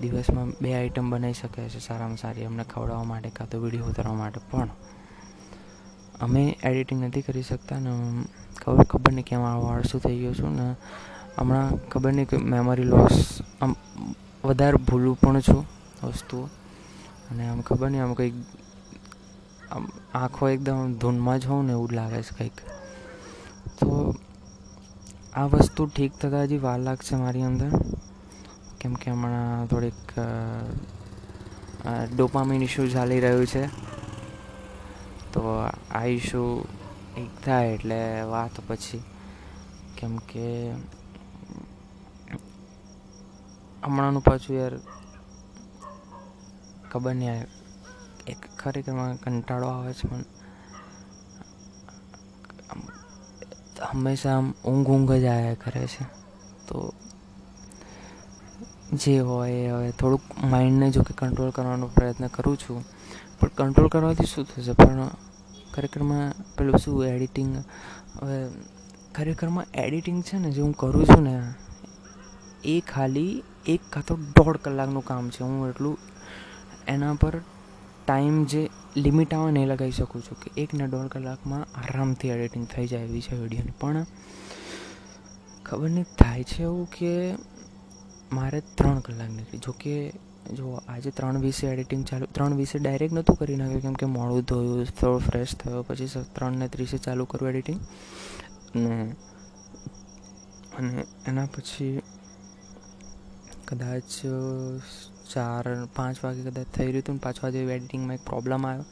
[0.00, 4.14] દિવસમાં બે આઈટમ બનાવી શકે છે સારામાં સારી અમને ખવડાવવા માટે કાં તો વીડિયો ઉતારવા
[4.14, 4.40] માટે.
[4.50, 4.68] પણ
[6.20, 7.90] અમે એડિટિંગ નથી કરી શકતા ને
[8.62, 10.66] ખબર ખબર નહીં કેમ આળસુ થઈ ગયો છું ને
[11.38, 13.16] હમણાં ખબર નહીં કે મેમરી લોસ
[13.60, 13.72] આમ
[14.44, 15.64] વધારે ભૂલું પણ છું
[16.02, 16.44] વસ્તુઓ.
[17.30, 18.34] અને આમ ખબર નહીં, આમ કંઈક,
[19.72, 22.58] આમ આંખો એકદમ ધૂનમાં જ હોઉં ને એવું લાગે છે કંઈક.
[23.78, 23.88] તો
[25.34, 27.70] આ વસ્તુ ઠીક થતાં હજી વાર લાગશે મારી અંદર.
[28.80, 30.00] કેમ કે હમણાં થોડીક
[32.14, 33.64] ડોપામિન ઇશ્યુ ચાલી રહ્યું છે.
[35.32, 35.40] તો
[35.94, 36.46] આ ઇશ્યુ
[37.16, 39.02] એક થાય એટલે વાત પછી.
[39.96, 40.46] કેમ કે
[43.82, 44.74] હમણાંનું પાછું યાર
[46.90, 47.48] ખબર નહીં યાર
[48.26, 50.24] એક ખરેખરમાં કંટાળો આવે છે પણ
[53.90, 56.04] હંમેશા આમ ઊંઘ ઊંઘ જ આવ્યા કરે છે.
[56.66, 56.76] તો
[58.92, 62.84] જે હોય એ હવે થોડુંક માઇન્ડને જો કે કંટ્રોલ કરવાનો પ્રયત્ન કરું છું.
[63.40, 64.72] પણ કંટ્રોલ કરવાથી શું થશે?
[64.72, 65.00] પણ
[65.76, 67.52] ખરેખરમાં પેલું શું એડિટિંગ
[68.20, 68.38] હવે
[69.16, 71.36] ખરેખરમાં એડિટિંગ છે ને, જે હું કરું છું ને,
[72.72, 73.32] એ ખાલી
[73.74, 75.40] એક કાં તો દોઢ કલાકનું કામ છે.
[75.44, 75.96] હું એટલું
[76.94, 77.34] એના પર
[78.06, 78.62] ટાઈમ જે
[79.04, 82.86] લિમિટ આવે ને એ લગાવી શકું છું કે એક ને દોઢ કલાકમાં આરામથી એડિટિંગ થઈ
[82.92, 84.06] જાય એવી છે વિડીયોની પણ
[85.66, 87.12] ખબર નહીં, થાય છે એવું કે
[88.36, 89.64] મારે ત્રણ કલાક નીકળી.
[89.66, 89.94] જોકે
[90.52, 94.44] જો આજે ત્રણ વીસે એડિટિંગ ચાલુ, ત્રણ વીસે ડાયરેક્ટ નહોતું કરી નાખ્યું, કેમ કે મોડું
[94.44, 97.80] ધોયું, થોડો ફ્રેશ થયો, પછી ત્રણને ત્રીસે ચાલુ કરું એડિટિંગ
[98.74, 99.14] અને
[100.78, 102.02] અને એના પછી
[103.68, 104.10] કદાચ,
[105.32, 108.84] ચાર, પાંચ વાગે કદાચ થઈ રહ્યું હતું પાંચ વાગે એડિટિંગમાં એક પ્રોબ્લેમ આવ્યો.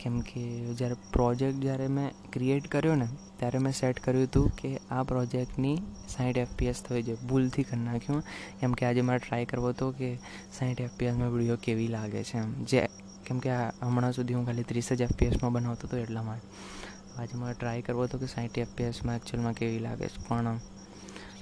[0.00, 0.40] કેમ કે
[0.74, 3.08] જ્યારે પ્રોજેક્ટ જ્યારે મેં ક્રિએટ કર્યો ને
[3.42, 5.76] ત્યારે મેં સેટ કર્યું હતું કે આ પ્રોજેક્ટની
[6.08, 8.24] સાઠ એફપીએસ થવી જોઈએ ભૂલથી કરી નાખ્યું.
[8.60, 10.10] કેમ કે આજે મારે ટ્રાય કરવો હતો કે
[10.58, 12.52] સાઠ એફપીએસમાં વીડિયો કેવી લાગે છે એમ.
[12.64, 12.88] જે
[13.26, 13.50] કેમ કે
[13.82, 16.46] હમણાં સુધી હું ખાલી ત્રીસ જ એફપીએસમાં બનાવતો હતો એટલા માટે.
[17.18, 20.22] આજે મારે ટ્રાય કરવો હતો કે સાઠ એફપીએસમાં એકચ્યુઅલમાં કેવી લાગે છે.
[20.28, 20.60] પણ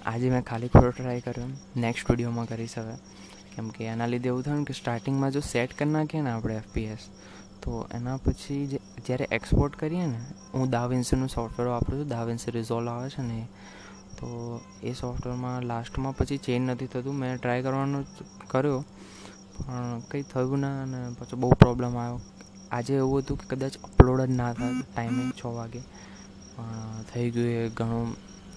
[0.06, 1.48] આજે મેં ખાલી ખોટો ટ્રાય કર્યો.
[1.76, 2.94] નેક્સ્ટ વિડીયોમાં કરીશ હવે.
[3.56, 7.08] કેમ કે એના લીધે એવું થયું કે સ્ટાર્ટિંગમાં જો સેટ કરી નાખીએ ને આપણે એફપીએસ
[7.62, 10.20] તો એના પછી જે જ્યારે એક્સપોર્ટ કરીએ ને,
[10.54, 13.38] હું દાવિન્સીનું સોફ્ટવેર વાપરું છું દાવિન્સી રિઝોલ્વ આવે છે ને
[14.18, 14.28] તો
[14.82, 17.14] એ સોફ્ટવેરમાં લાસ્ટમાં પછી ચેન્જ નથી થતું.
[17.14, 17.98] મેં ટ્રાય કરવાનો
[18.48, 18.80] કર્યો,
[19.56, 22.20] પણ કંઈ થયું ના અને પછી બહુ પ્રોબ્લેમ આવ્યો.
[22.70, 25.80] આજે એવું હતું કે કદાચ અપલોડ જ ના થાય ટાઈમે છ વાગે.
[26.54, 28.10] પણ થઈ ગયું એ ઘણું,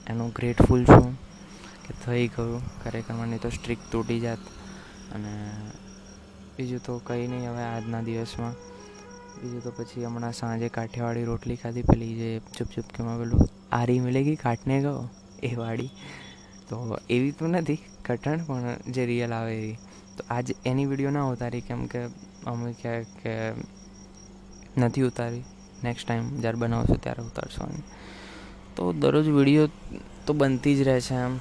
[0.08, 1.16] એનું ગ્રેટફુલ છું
[1.86, 3.16] કે થઈ ગયું ખરેખર.
[3.16, 4.42] મને તો સ્ટ્રીક તૂટી જાત.
[5.14, 5.34] અને
[6.54, 8.56] બીજું તો કંઈ નહીં, હવે આજના દિવસમાં
[9.44, 14.36] બીજું તો પછી હમણાં સાંજે કાઠિયાવાડી રોટલી ખાધી, પેલી જે ચૂપ ચૂપકીમાં પેલું આરી મિલેગી
[14.36, 15.10] કાટને ગયો,
[15.44, 15.92] એ વાળી.
[16.70, 19.78] તો એવી તો નથી, કઠણ, પણ જે રિયલ આવે એવી.
[20.18, 22.06] તો આજ એની વીડિયો ના ઉતારી, કેમ કે
[22.46, 23.34] અમે કહે કે
[24.78, 25.44] નથી ઉતારી.
[25.84, 27.68] નેક્સ્ટ ટાઈમ જ્યારે બનાવશું ત્યારે ઉતારશો
[28.76, 29.68] તો દરરોજ વીડિયો
[30.26, 31.38] તો બનતી જ રહે છે એમ.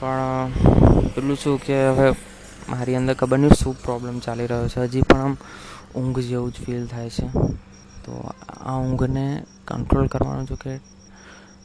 [0.00, 0.52] પણ,
[1.14, 2.12] પેલું શું કે હવે
[2.68, 4.80] મારી અંદર ખબર નહીં શું પ્રોબ્લેમ ચાલી રહ્યો છે.
[4.80, 5.36] હજી પણ આમ
[5.96, 7.26] ઊંઘ જેવું જ ફીલ થાય છે.
[8.04, 8.30] તો
[8.60, 10.76] આ ઊંઘને કંટ્રોલ કરવાનું જો કે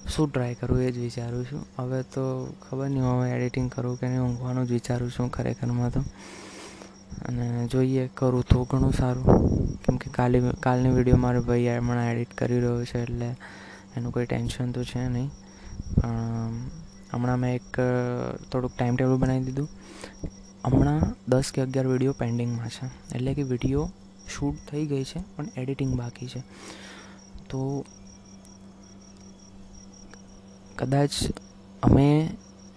[0.10, 1.66] શું ટ્રાય કરું એ જ વિચારું છું.
[1.78, 2.24] હવે તો
[2.70, 6.04] ખબર નહીં હવે એડિટિંગ કરું કે નહીં ઊંઘવાનું જ વિચારું છું ખરેખરમાં તો.
[7.26, 9.26] અને જોઈએ, કરું તો ઘણું સારું.
[9.78, 13.36] કેમ કે કાલે, કાલની વીડિયો મારો ભાઈ હમણાં એડિટ કરી રહ્યો છે એટલે
[13.98, 15.32] એનું કોઈ ટેન્શન તો છે નહીં.
[16.02, 16.70] પણ
[17.14, 17.80] હમણાં મેં એક,
[18.52, 19.70] થોડુંક ટાઈમ ટેબલ બનાવી દીધું.
[20.66, 23.16] હમણાં દસ કે અગિયાર વીડિયો પેન્ડિંગમાં છે.
[23.16, 23.92] એટલે કે વીડિયો
[24.30, 26.42] શૂટ થઈ ગઈ છે, પણ એડિટિંગ બાકી છે.
[27.50, 27.62] તો
[30.78, 31.14] કદાચ
[31.84, 32.08] અમે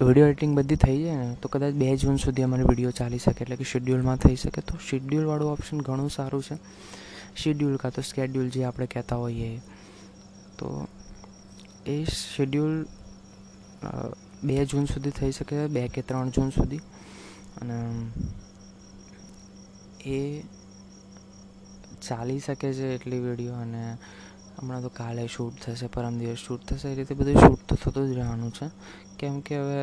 [0.01, 3.45] વીડિયો એડિટિંગ બધી થઈ જાય ને, તો કદાચ બે જૂન સુધી અમારી વીડિયો ચાલી શકે,
[3.45, 4.61] એટલે કે શેડ્યુલમાં થઈ શકે.
[4.63, 6.57] તો શેડ્યુલવાળું ઓપ્શન ઘણું સારું છે.
[7.37, 9.51] શેડ્યુલ કાં તો સ્કેડ્યુલ જે આપણે કહેતા હોઈએ.
[10.59, 10.69] તો
[11.87, 12.75] એ શેડ્યુલ
[14.45, 16.83] બે જૂન સુધી થઈ શકે, બે કે ત્રણ જૂન સુધી.
[17.61, 17.79] અને
[20.07, 20.19] એ
[22.03, 23.83] ચાલી શકે છે એટલી વીડિયો અને
[24.57, 28.09] હમણાં તો કાલે શૂટ થશે, પરમ દિવસ શૂટ થશે, એ રીતે બધું શૂટ તો થતું
[28.09, 28.67] જ રહેવાનું છે.
[29.19, 29.81] કેમ કે હવે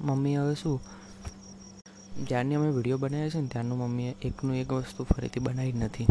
[0.00, 0.78] મમ્મી હવે શું,
[2.22, 6.08] જ્યારની અમે વીડિયો બનાવ્યા છે ને ત્યારનું મમ્મીએ એકનું એક વસ્તુ ફરીથી બનાવી નથી.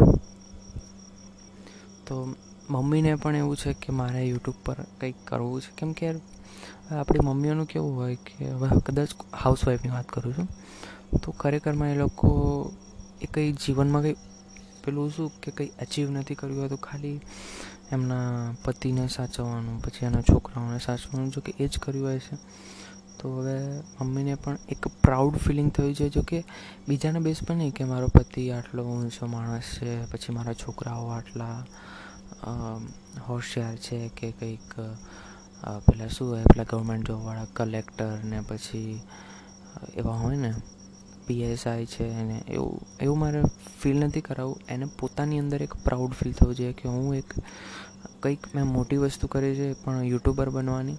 [2.06, 2.14] તો
[2.70, 5.70] મમ્મીને પણ એવું છે કે મારે યુટ્યુબ પર કંઈક કરવું છે.
[5.74, 6.06] કેમ કે
[6.92, 10.48] આપણી મમ્મીઓનું કેવું હોય કે હવે કદાચ હાઉસવાઈફની વાત કરું છું,
[11.20, 12.28] તો ખરેખરમાં એ લોકો
[13.20, 14.18] એ કંઈ જીવનમાં કંઈ
[14.84, 17.18] પેલું શું કે કંઈ અચીવ નથી કર્યું હોય તો ખાલી
[17.92, 22.36] એમના પતિને સાચવવાનું, પછી એના છોકરાઓને સાચવવાનું, જો કે એ જ કર્યું હોય છે.
[23.18, 23.56] તો હવે
[24.00, 26.38] મમ્મીને પણ એક પ્રાઉડ ફિલિંગ થયું છે, જો કે
[26.88, 31.56] બીજાને બેસ પણ નહીં કે મારો પતિ આટલો ઊંચો માણસ છે, પછી મારા છોકરાઓ આટલા
[33.28, 34.68] હોશિયાર છે કે કંઈક
[35.86, 39.00] પેલા શું હોય, પેલા ગવર્મેન્ટ જોબવાળા કલેક્ટર ને પછી
[39.96, 40.50] એવા હોય ને
[41.26, 43.42] પીએસઆઈ છે એને એવું એવું મારે
[43.80, 47.24] ફીલ નથી કરાવવું એને પોતાની અંદર એક પ્રાઉડ ફીલ થવું જોઈએ કે હું એક,
[48.22, 50.94] કંઈક મેં મોટી વસ્તુ કરી છે પણ યુટ્યુબર બનવાની.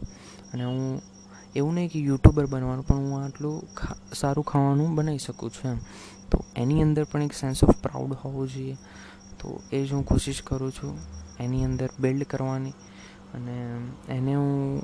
[0.53, 1.01] અને હું,
[1.55, 3.67] એવું નહીં કે યુટ્યુબર બનવાનું, પણ હું આટલું
[4.13, 5.77] સારું ખાવાનું બનાવી શકું છું એમ.
[6.31, 8.77] તો એની અંદર પણ એક સેન્સ ઓફ પ્રાઉડ હોવું જોઈએ.
[9.39, 10.97] તો એ જ હું કોશિશ કરું છું
[11.39, 12.69] એની અંદર બિલ્ડ કરવાની.
[13.33, 13.77] અને
[14.09, 14.81] એને હું,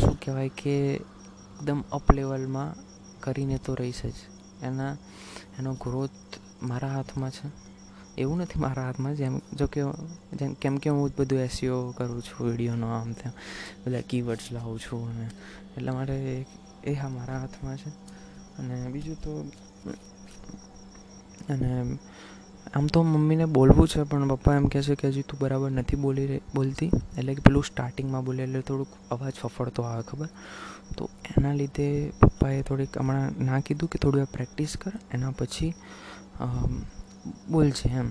[0.00, 2.85] શું કહેવાય કે, એકદમ અપ લેવલમાં
[3.26, 4.18] કરીને તો રહીશ જ.
[4.62, 4.92] એના,
[5.58, 7.48] એનો ગ્રોથ મારા હાથમાં છે.
[8.18, 9.82] એવું નથી મારા હાથમાં, જેમ, જો કે,
[10.36, 13.32] જેમ, કેમ કે હું બધું એસીઓ કરું છું, વિડીયોનો આમ તેમ,
[13.86, 15.26] બધા કીવર્ડ્સ લાવું છું અને
[15.76, 16.16] એટલે માટે
[16.84, 17.90] એ હા મારા હાથમાં છે.
[18.58, 19.32] અને બીજું તો,
[21.48, 21.98] અને
[22.74, 25.96] આમ તો મમ્મીને બોલવું છે, પણ પપ્પા એમ કહે છે કે હજી તું બરાબર નથી
[25.96, 26.90] બોલી બોલતી.
[27.18, 30.28] એટલે કે પેલું સ્ટાર્ટિંગમાં બોલે એટલે થોડુંક અવાજ ફફડતો આવે, ખબર?
[31.32, 31.86] એના લીધે
[32.20, 35.72] પપ્પાએ થોડીક હમણાં ના કીધું કે થોડી વાર પ્રેક્ટિસ કર, એના પછી
[37.52, 38.10] બોલજે એમ.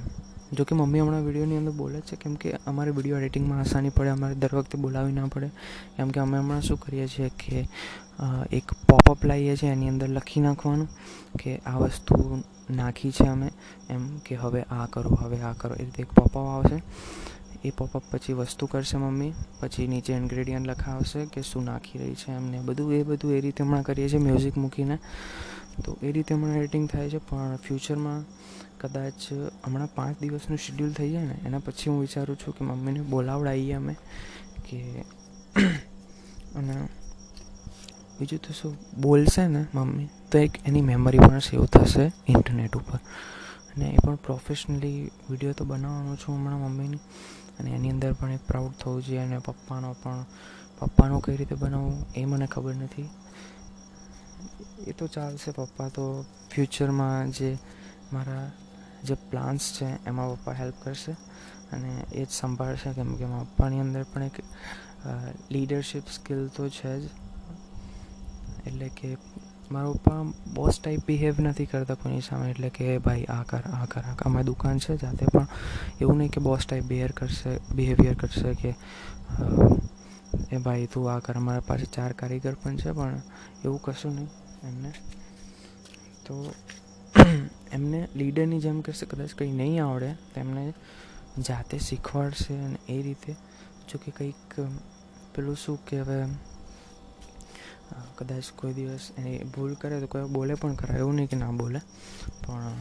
[0.54, 4.10] જો કે મમ્મી હમણાં વિડીયોની અંદર બોલે છે કેમ કે અમારે વીડિયો એડિટિંગમાં આસાની પડે,
[4.18, 5.50] અમારે દર વખતે બોલાવી ના પડે.
[5.98, 7.68] કેમ કે અમે હમણાં શું કરીએ છીએ કે
[8.58, 10.90] એક પોપઅપ લાવીએ છીએ, એની અંદર લખી નાખવાનું
[11.40, 13.50] કે આ વસ્તુ નાખી છે અમે.
[13.90, 15.74] એમ કે હવે આ કરો, હવે આ કરો.
[15.76, 16.80] એ રીતે એક પોપઅપ આવશે.
[17.64, 19.34] એ પોપઅપ પછી વસ્તુ કરશે મમ્મી.
[19.60, 22.60] પછી નીચે ઇન્ગ્રેડિયન્ટ લખાવશે કે શું નાખી રહી છે એમને.
[22.60, 24.98] બધું એ બધું એ રીતે હમણાં કરીએ છીએ મ્યુઝિક મૂકીને.
[25.86, 27.18] તો એ રીતે હમણાં એડિટિંગ થાય છે.
[27.18, 28.26] પણ ફ્યુચરમાં
[28.80, 29.34] કદાચ
[29.66, 33.74] હમણાં પાંચ દિવસનું શેડ્યુલ થઈ જાય ને, એના પછી હું વિચારું છું કે મમ્મીને બોલાવડાવીએ
[33.74, 33.96] અમે
[34.70, 35.04] કે
[36.56, 36.88] અને
[38.20, 43.00] બીજું તો શું, બોલશે ને મમ્મી, તો એક એની મેમરી પણ સેવ થશે ઇન્ટરનેટ ઉપર.
[43.76, 47.00] અને એ પણ પ્રોફેશનલી વીડિયો તો બનાવવાનો છું હમણાં મમ્મીની.
[47.60, 50.26] અને એની અંદર પણ એક પ્રાઉડ થવું જોઈએ અને પપ્પાનો પણ,
[50.80, 53.10] પપ્પાનો કઈ રીતે બનાવવું એ મને ખબર નથી.
[54.88, 56.06] એ તો ચાલશે, પપ્પા તો
[56.52, 57.50] ફ્યુચરમાં જે
[58.14, 58.48] મારા
[59.04, 61.14] જે પ્લાન્સ છે એમાં પપ્પા હેલ્પ કરશે
[61.72, 64.38] અને એ જ સંભાળશે કેમ કે પપ્પાની અંદર પણ એક
[65.52, 67.04] લીડરશિપ સ્કિલ તો છે જ.
[68.68, 69.10] એટલે કે
[69.72, 70.22] મારા પપ્પા
[70.54, 74.16] બોસ ટાઈપ બિહેવ નથી કરતા કોઈની સામે, એટલે કે ભાઈ, આ કર આ કર, આ
[74.26, 75.48] અમારી દુકાન છે જાતે, પણ
[76.02, 78.76] એવું નહીં કે બોસ ટાઈપ બિહેર કરશે બિહેવિયર કરશે કે
[80.52, 83.22] એ ભાઈ, તું આ કર, અમારા પાસે ચાર કારીગર પણ છે, પણ
[83.66, 84.30] એવું કશું નહીં.
[84.64, 84.92] એમને
[86.26, 86.54] તો
[87.72, 90.74] એમને લીડરની જેમ કરશે કદાચ કંઈ નહીં આવડે તેમને
[91.40, 93.36] જાતે શીખવાડશે અને એ રીતે
[93.90, 94.56] જો કે કંઈક
[95.36, 96.18] પેલું શું કે હવે
[98.18, 101.52] કદાચ કોઈ દિવસ એ ભૂલ કરે તો કોઈ બોલે પણ ખરા, એવું નહીં કે ના
[101.52, 101.80] બોલે.
[102.48, 102.74] પણ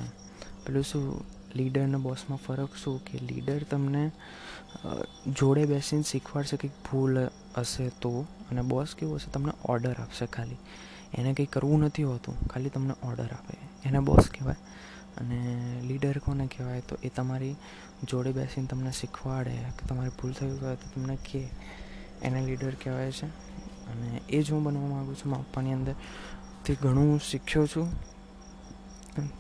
[0.67, 1.25] પેલું શું
[1.57, 3.05] લીડર અને બોસમાં ફરક શું?
[3.05, 4.11] કે લીડર તમને
[5.27, 7.19] જોડે બેસીને શીખવાડશે કંઈક ભૂલ
[7.57, 8.13] હશે તો,
[8.51, 9.31] અને બોસ કેવું હશે?
[9.31, 10.57] તમને ઓર્ડર આપશે ખાલી.
[11.15, 13.57] એને કંઈ કરવું નથી હોતું, ખાલી તમને ઓર્ડર આપે.
[13.85, 14.57] એને બોસ કહેવાય.
[15.17, 15.39] અને
[15.85, 16.81] લીડર કોને કહેવાય?
[16.81, 17.55] તો એ તમારી
[18.05, 21.49] જોડે બેસીને તમને શીખવાડે, કે તમારી ભૂલ થઈ હોય તો તમને કહે.
[22.23, 23.27] એને લીડર કહેવાય છે.
[23.91, 25.95] અને એ જ હું બનવા માગું છું મારા પપ્પાની અંદર.
[26.65, 27.89] તે ઘણું શીખ્યો છું.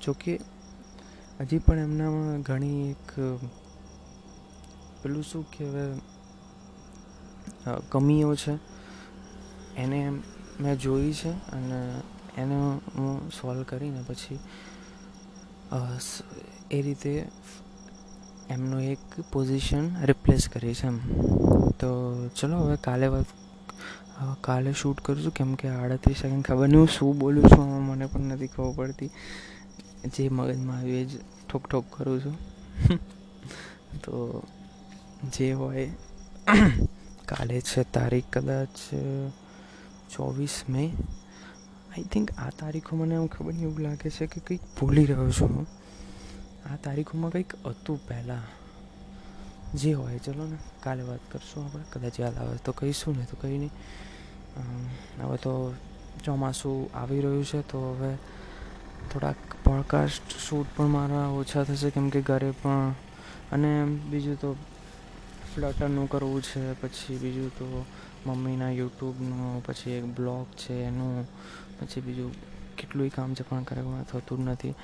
[0.02, 0.32] જોકે
[1.40, 3.06] હજી પણ એમનામાં ઘણી એક,
[5.02, 5.98] પેલું શું કહેવાય
[7.88, 8.54] કમીઓ છે.
[9.76, 10.00] એને
[10.60, 11.78] મેં જોઈ છે અને
[12.38, 12.56] એને
[12.96, 14.38] હું સોલ્વ કરીને પછી
[16.70, 17.12] એ રીતે
[18.50, 20.98] એમનું એક પોઝિશન રિપ્લેસ કરીશ એમ.
[21.80, 21.88] તો
[22.28, 23.26] ચલો હવે કાલે વાત
[24.40, 28.06] કાલે શૂટ કરું છું કેમ કે આડત્રીસ સેકન્ડ ખબર નહીં હું શું બોલું છું મને
[28.06, 29.10] પણ નથી ખબર પડતી.
[30.16, 31.18] જે મગજમાં આવ્યું એ જ
[31.50, 32.34] ઠોક ઠોક કરું છું.
[34.04, 34.42] તો
[35.32, 35.90] જે હોય,
[37.26, 38.68] કાલે છે તારીખ કદાચ
[40.10, 40.92] ચોવીસ મે.
[41.96, 45.30] આઈ થિંક આ તારીખો મને એમ ખબર નહીં, એવું લાગે છે કે કંઈક ભૂલી રહ્યો
[45.30, 45.66] છું હું.
[46.72, 48.63] આ તારીખોમાં કંઈક હતું પહેલાં.
[49.74, 51.84] જે હોય, ચલો ને, કાલે વાત કરશું આપણે.
[51.92, 53.70] કદાચ યાદ આવે તો કહીશું ને તો કંઈ નહીં.
[55.26, 55.74] હવે તો
[56.24, 58.16] ચોમાસું આવી રહ્યું છે, તો હવે
[59.12, 62.94] થોડાક પોડકાસ્ટ શૂટ પણ મારા ઓછા થશે, કેમ કે ઘરે પણ.
[63.52, 64.56] અને બીજું તો
[65.54, 67.84] ફ્લટરનું કરવું છે, પછી બીજું તો
[68.26, 71.26] મમ્મીના યુટ્યુબનું, પછી એક બ્લોગ છે એનું,
[71.80, 72.34] પછી બીજું
[72.76, 74.74] કેટલુંય કામ છે પણ કરે થતું જ નથી.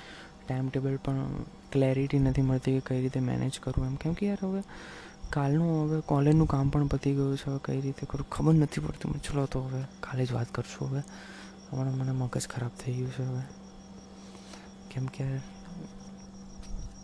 [0.51, 3.97] ટાઈમ ટેબલ પણ ક્લેરિટી નથી મળતી કે કઈ રીતે મેનેજ કરવું એમ.
[3.97, 4.63] કેમ કે યાર હવે
[5.35, 9.11] કાલનું હવે કોલેજનું કામ પણ પતી ગયું છે, હવે કઈ રીતે કરું ખબર નથી પડતી
[9.11, 9.21] મને.
[9.27, 11.03] ચલો તો હવે કાલે જ વાત કરશું હવે.
[11.71, 13.43] હમણાં મને મગજ ખરાબ થઈ ગયું છે હવે.
[14.91, 15.27] કેમ કે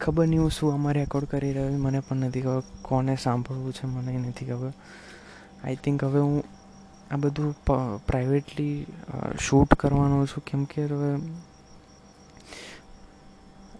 [0.00, 2.64] ખબર નહીં હું શું આમાં રેકોર્ડ કરી રહ્યો મને પણ નથી ખબર.
[2.82, 4.72] કોને સાંભળવું છે, મને નથી ખબર.
[5.64, 6.42] આઈ થિંક હવે હું
[7.12, 7.50] આ બધું
[8.08, 8.76] પ્રાઇવેટલી
[9.40, 10.42] શૂટ કરવાનો છું.
[10.44, 11.10] કેમ કે હવે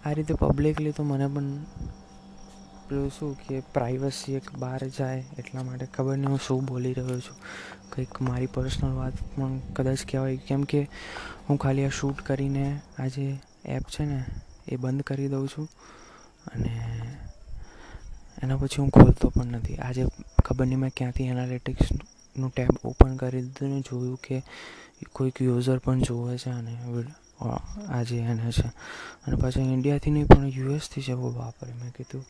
[0.07, 1.47] આ રીતે પબ્લિકલી તો મને પણ
[2.89, 7.21] પેલું શું કે પ્રાઇવસી એક બહાર જાય એટલા માટે ખબર નહીં હું શું બોલી રહ્યો
[7.21, 7.37] છું.
[7.91, 10.37] કંઈક મારી પર્સનલ વાત પણ કદાચ કહેવાય.
[10.37, 10.89] કેમ કે
[11.49, 13.27] હું ખાલી આ શૂટ કરીને આ જે
[13.65, 14.25] એપ છે ને,
[14.69, 15.69] એ બંધ કરી દઉં છું.
[16.47, 16.73] અને
[18.43, 19.77] એના પછી હું ખોલતો પણ નથી.
[19.77, 20.07] આજે
[20.39, 24.43] ખબર નહીં મેં ક્યાંથી એનાલિટિક્સનું ટેબ ઓપન કરી દીધું ને જોયું કે
[25.13, 26.75] કોઈક યુઝર પણ જોવે છે અને
[27.89, 28.67] આજે એને છે.
[29.27, 31.15] અને પાછા ઇન્ડિયાથી નહીં, પણ યુએસથી છે.
[31.15, 32.25] બહુ બાપરે, મેં કીધું,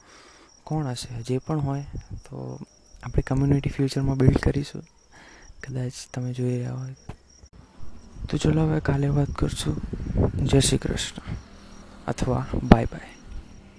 [0.65, 1.23] કોણ હશે?
[1.23, 1.83] જે પણ હોય,
[2.13, 2.61] તો
[3.03, 4.83] આપણે કમ્યુનિટી ફ્યુચરમાં બિલ્ડ કરીશું.
[5.69, 6.95] કદાચ તમે જોઈ રહ્યા હોય.
[8.31, 9.81] તો ચલો હવે કાલે વાત કરશું.
[10.47, 11.35] જય શ્રી કૃષ્ણ.
[12.09, 13.16] અથવા બાય બાય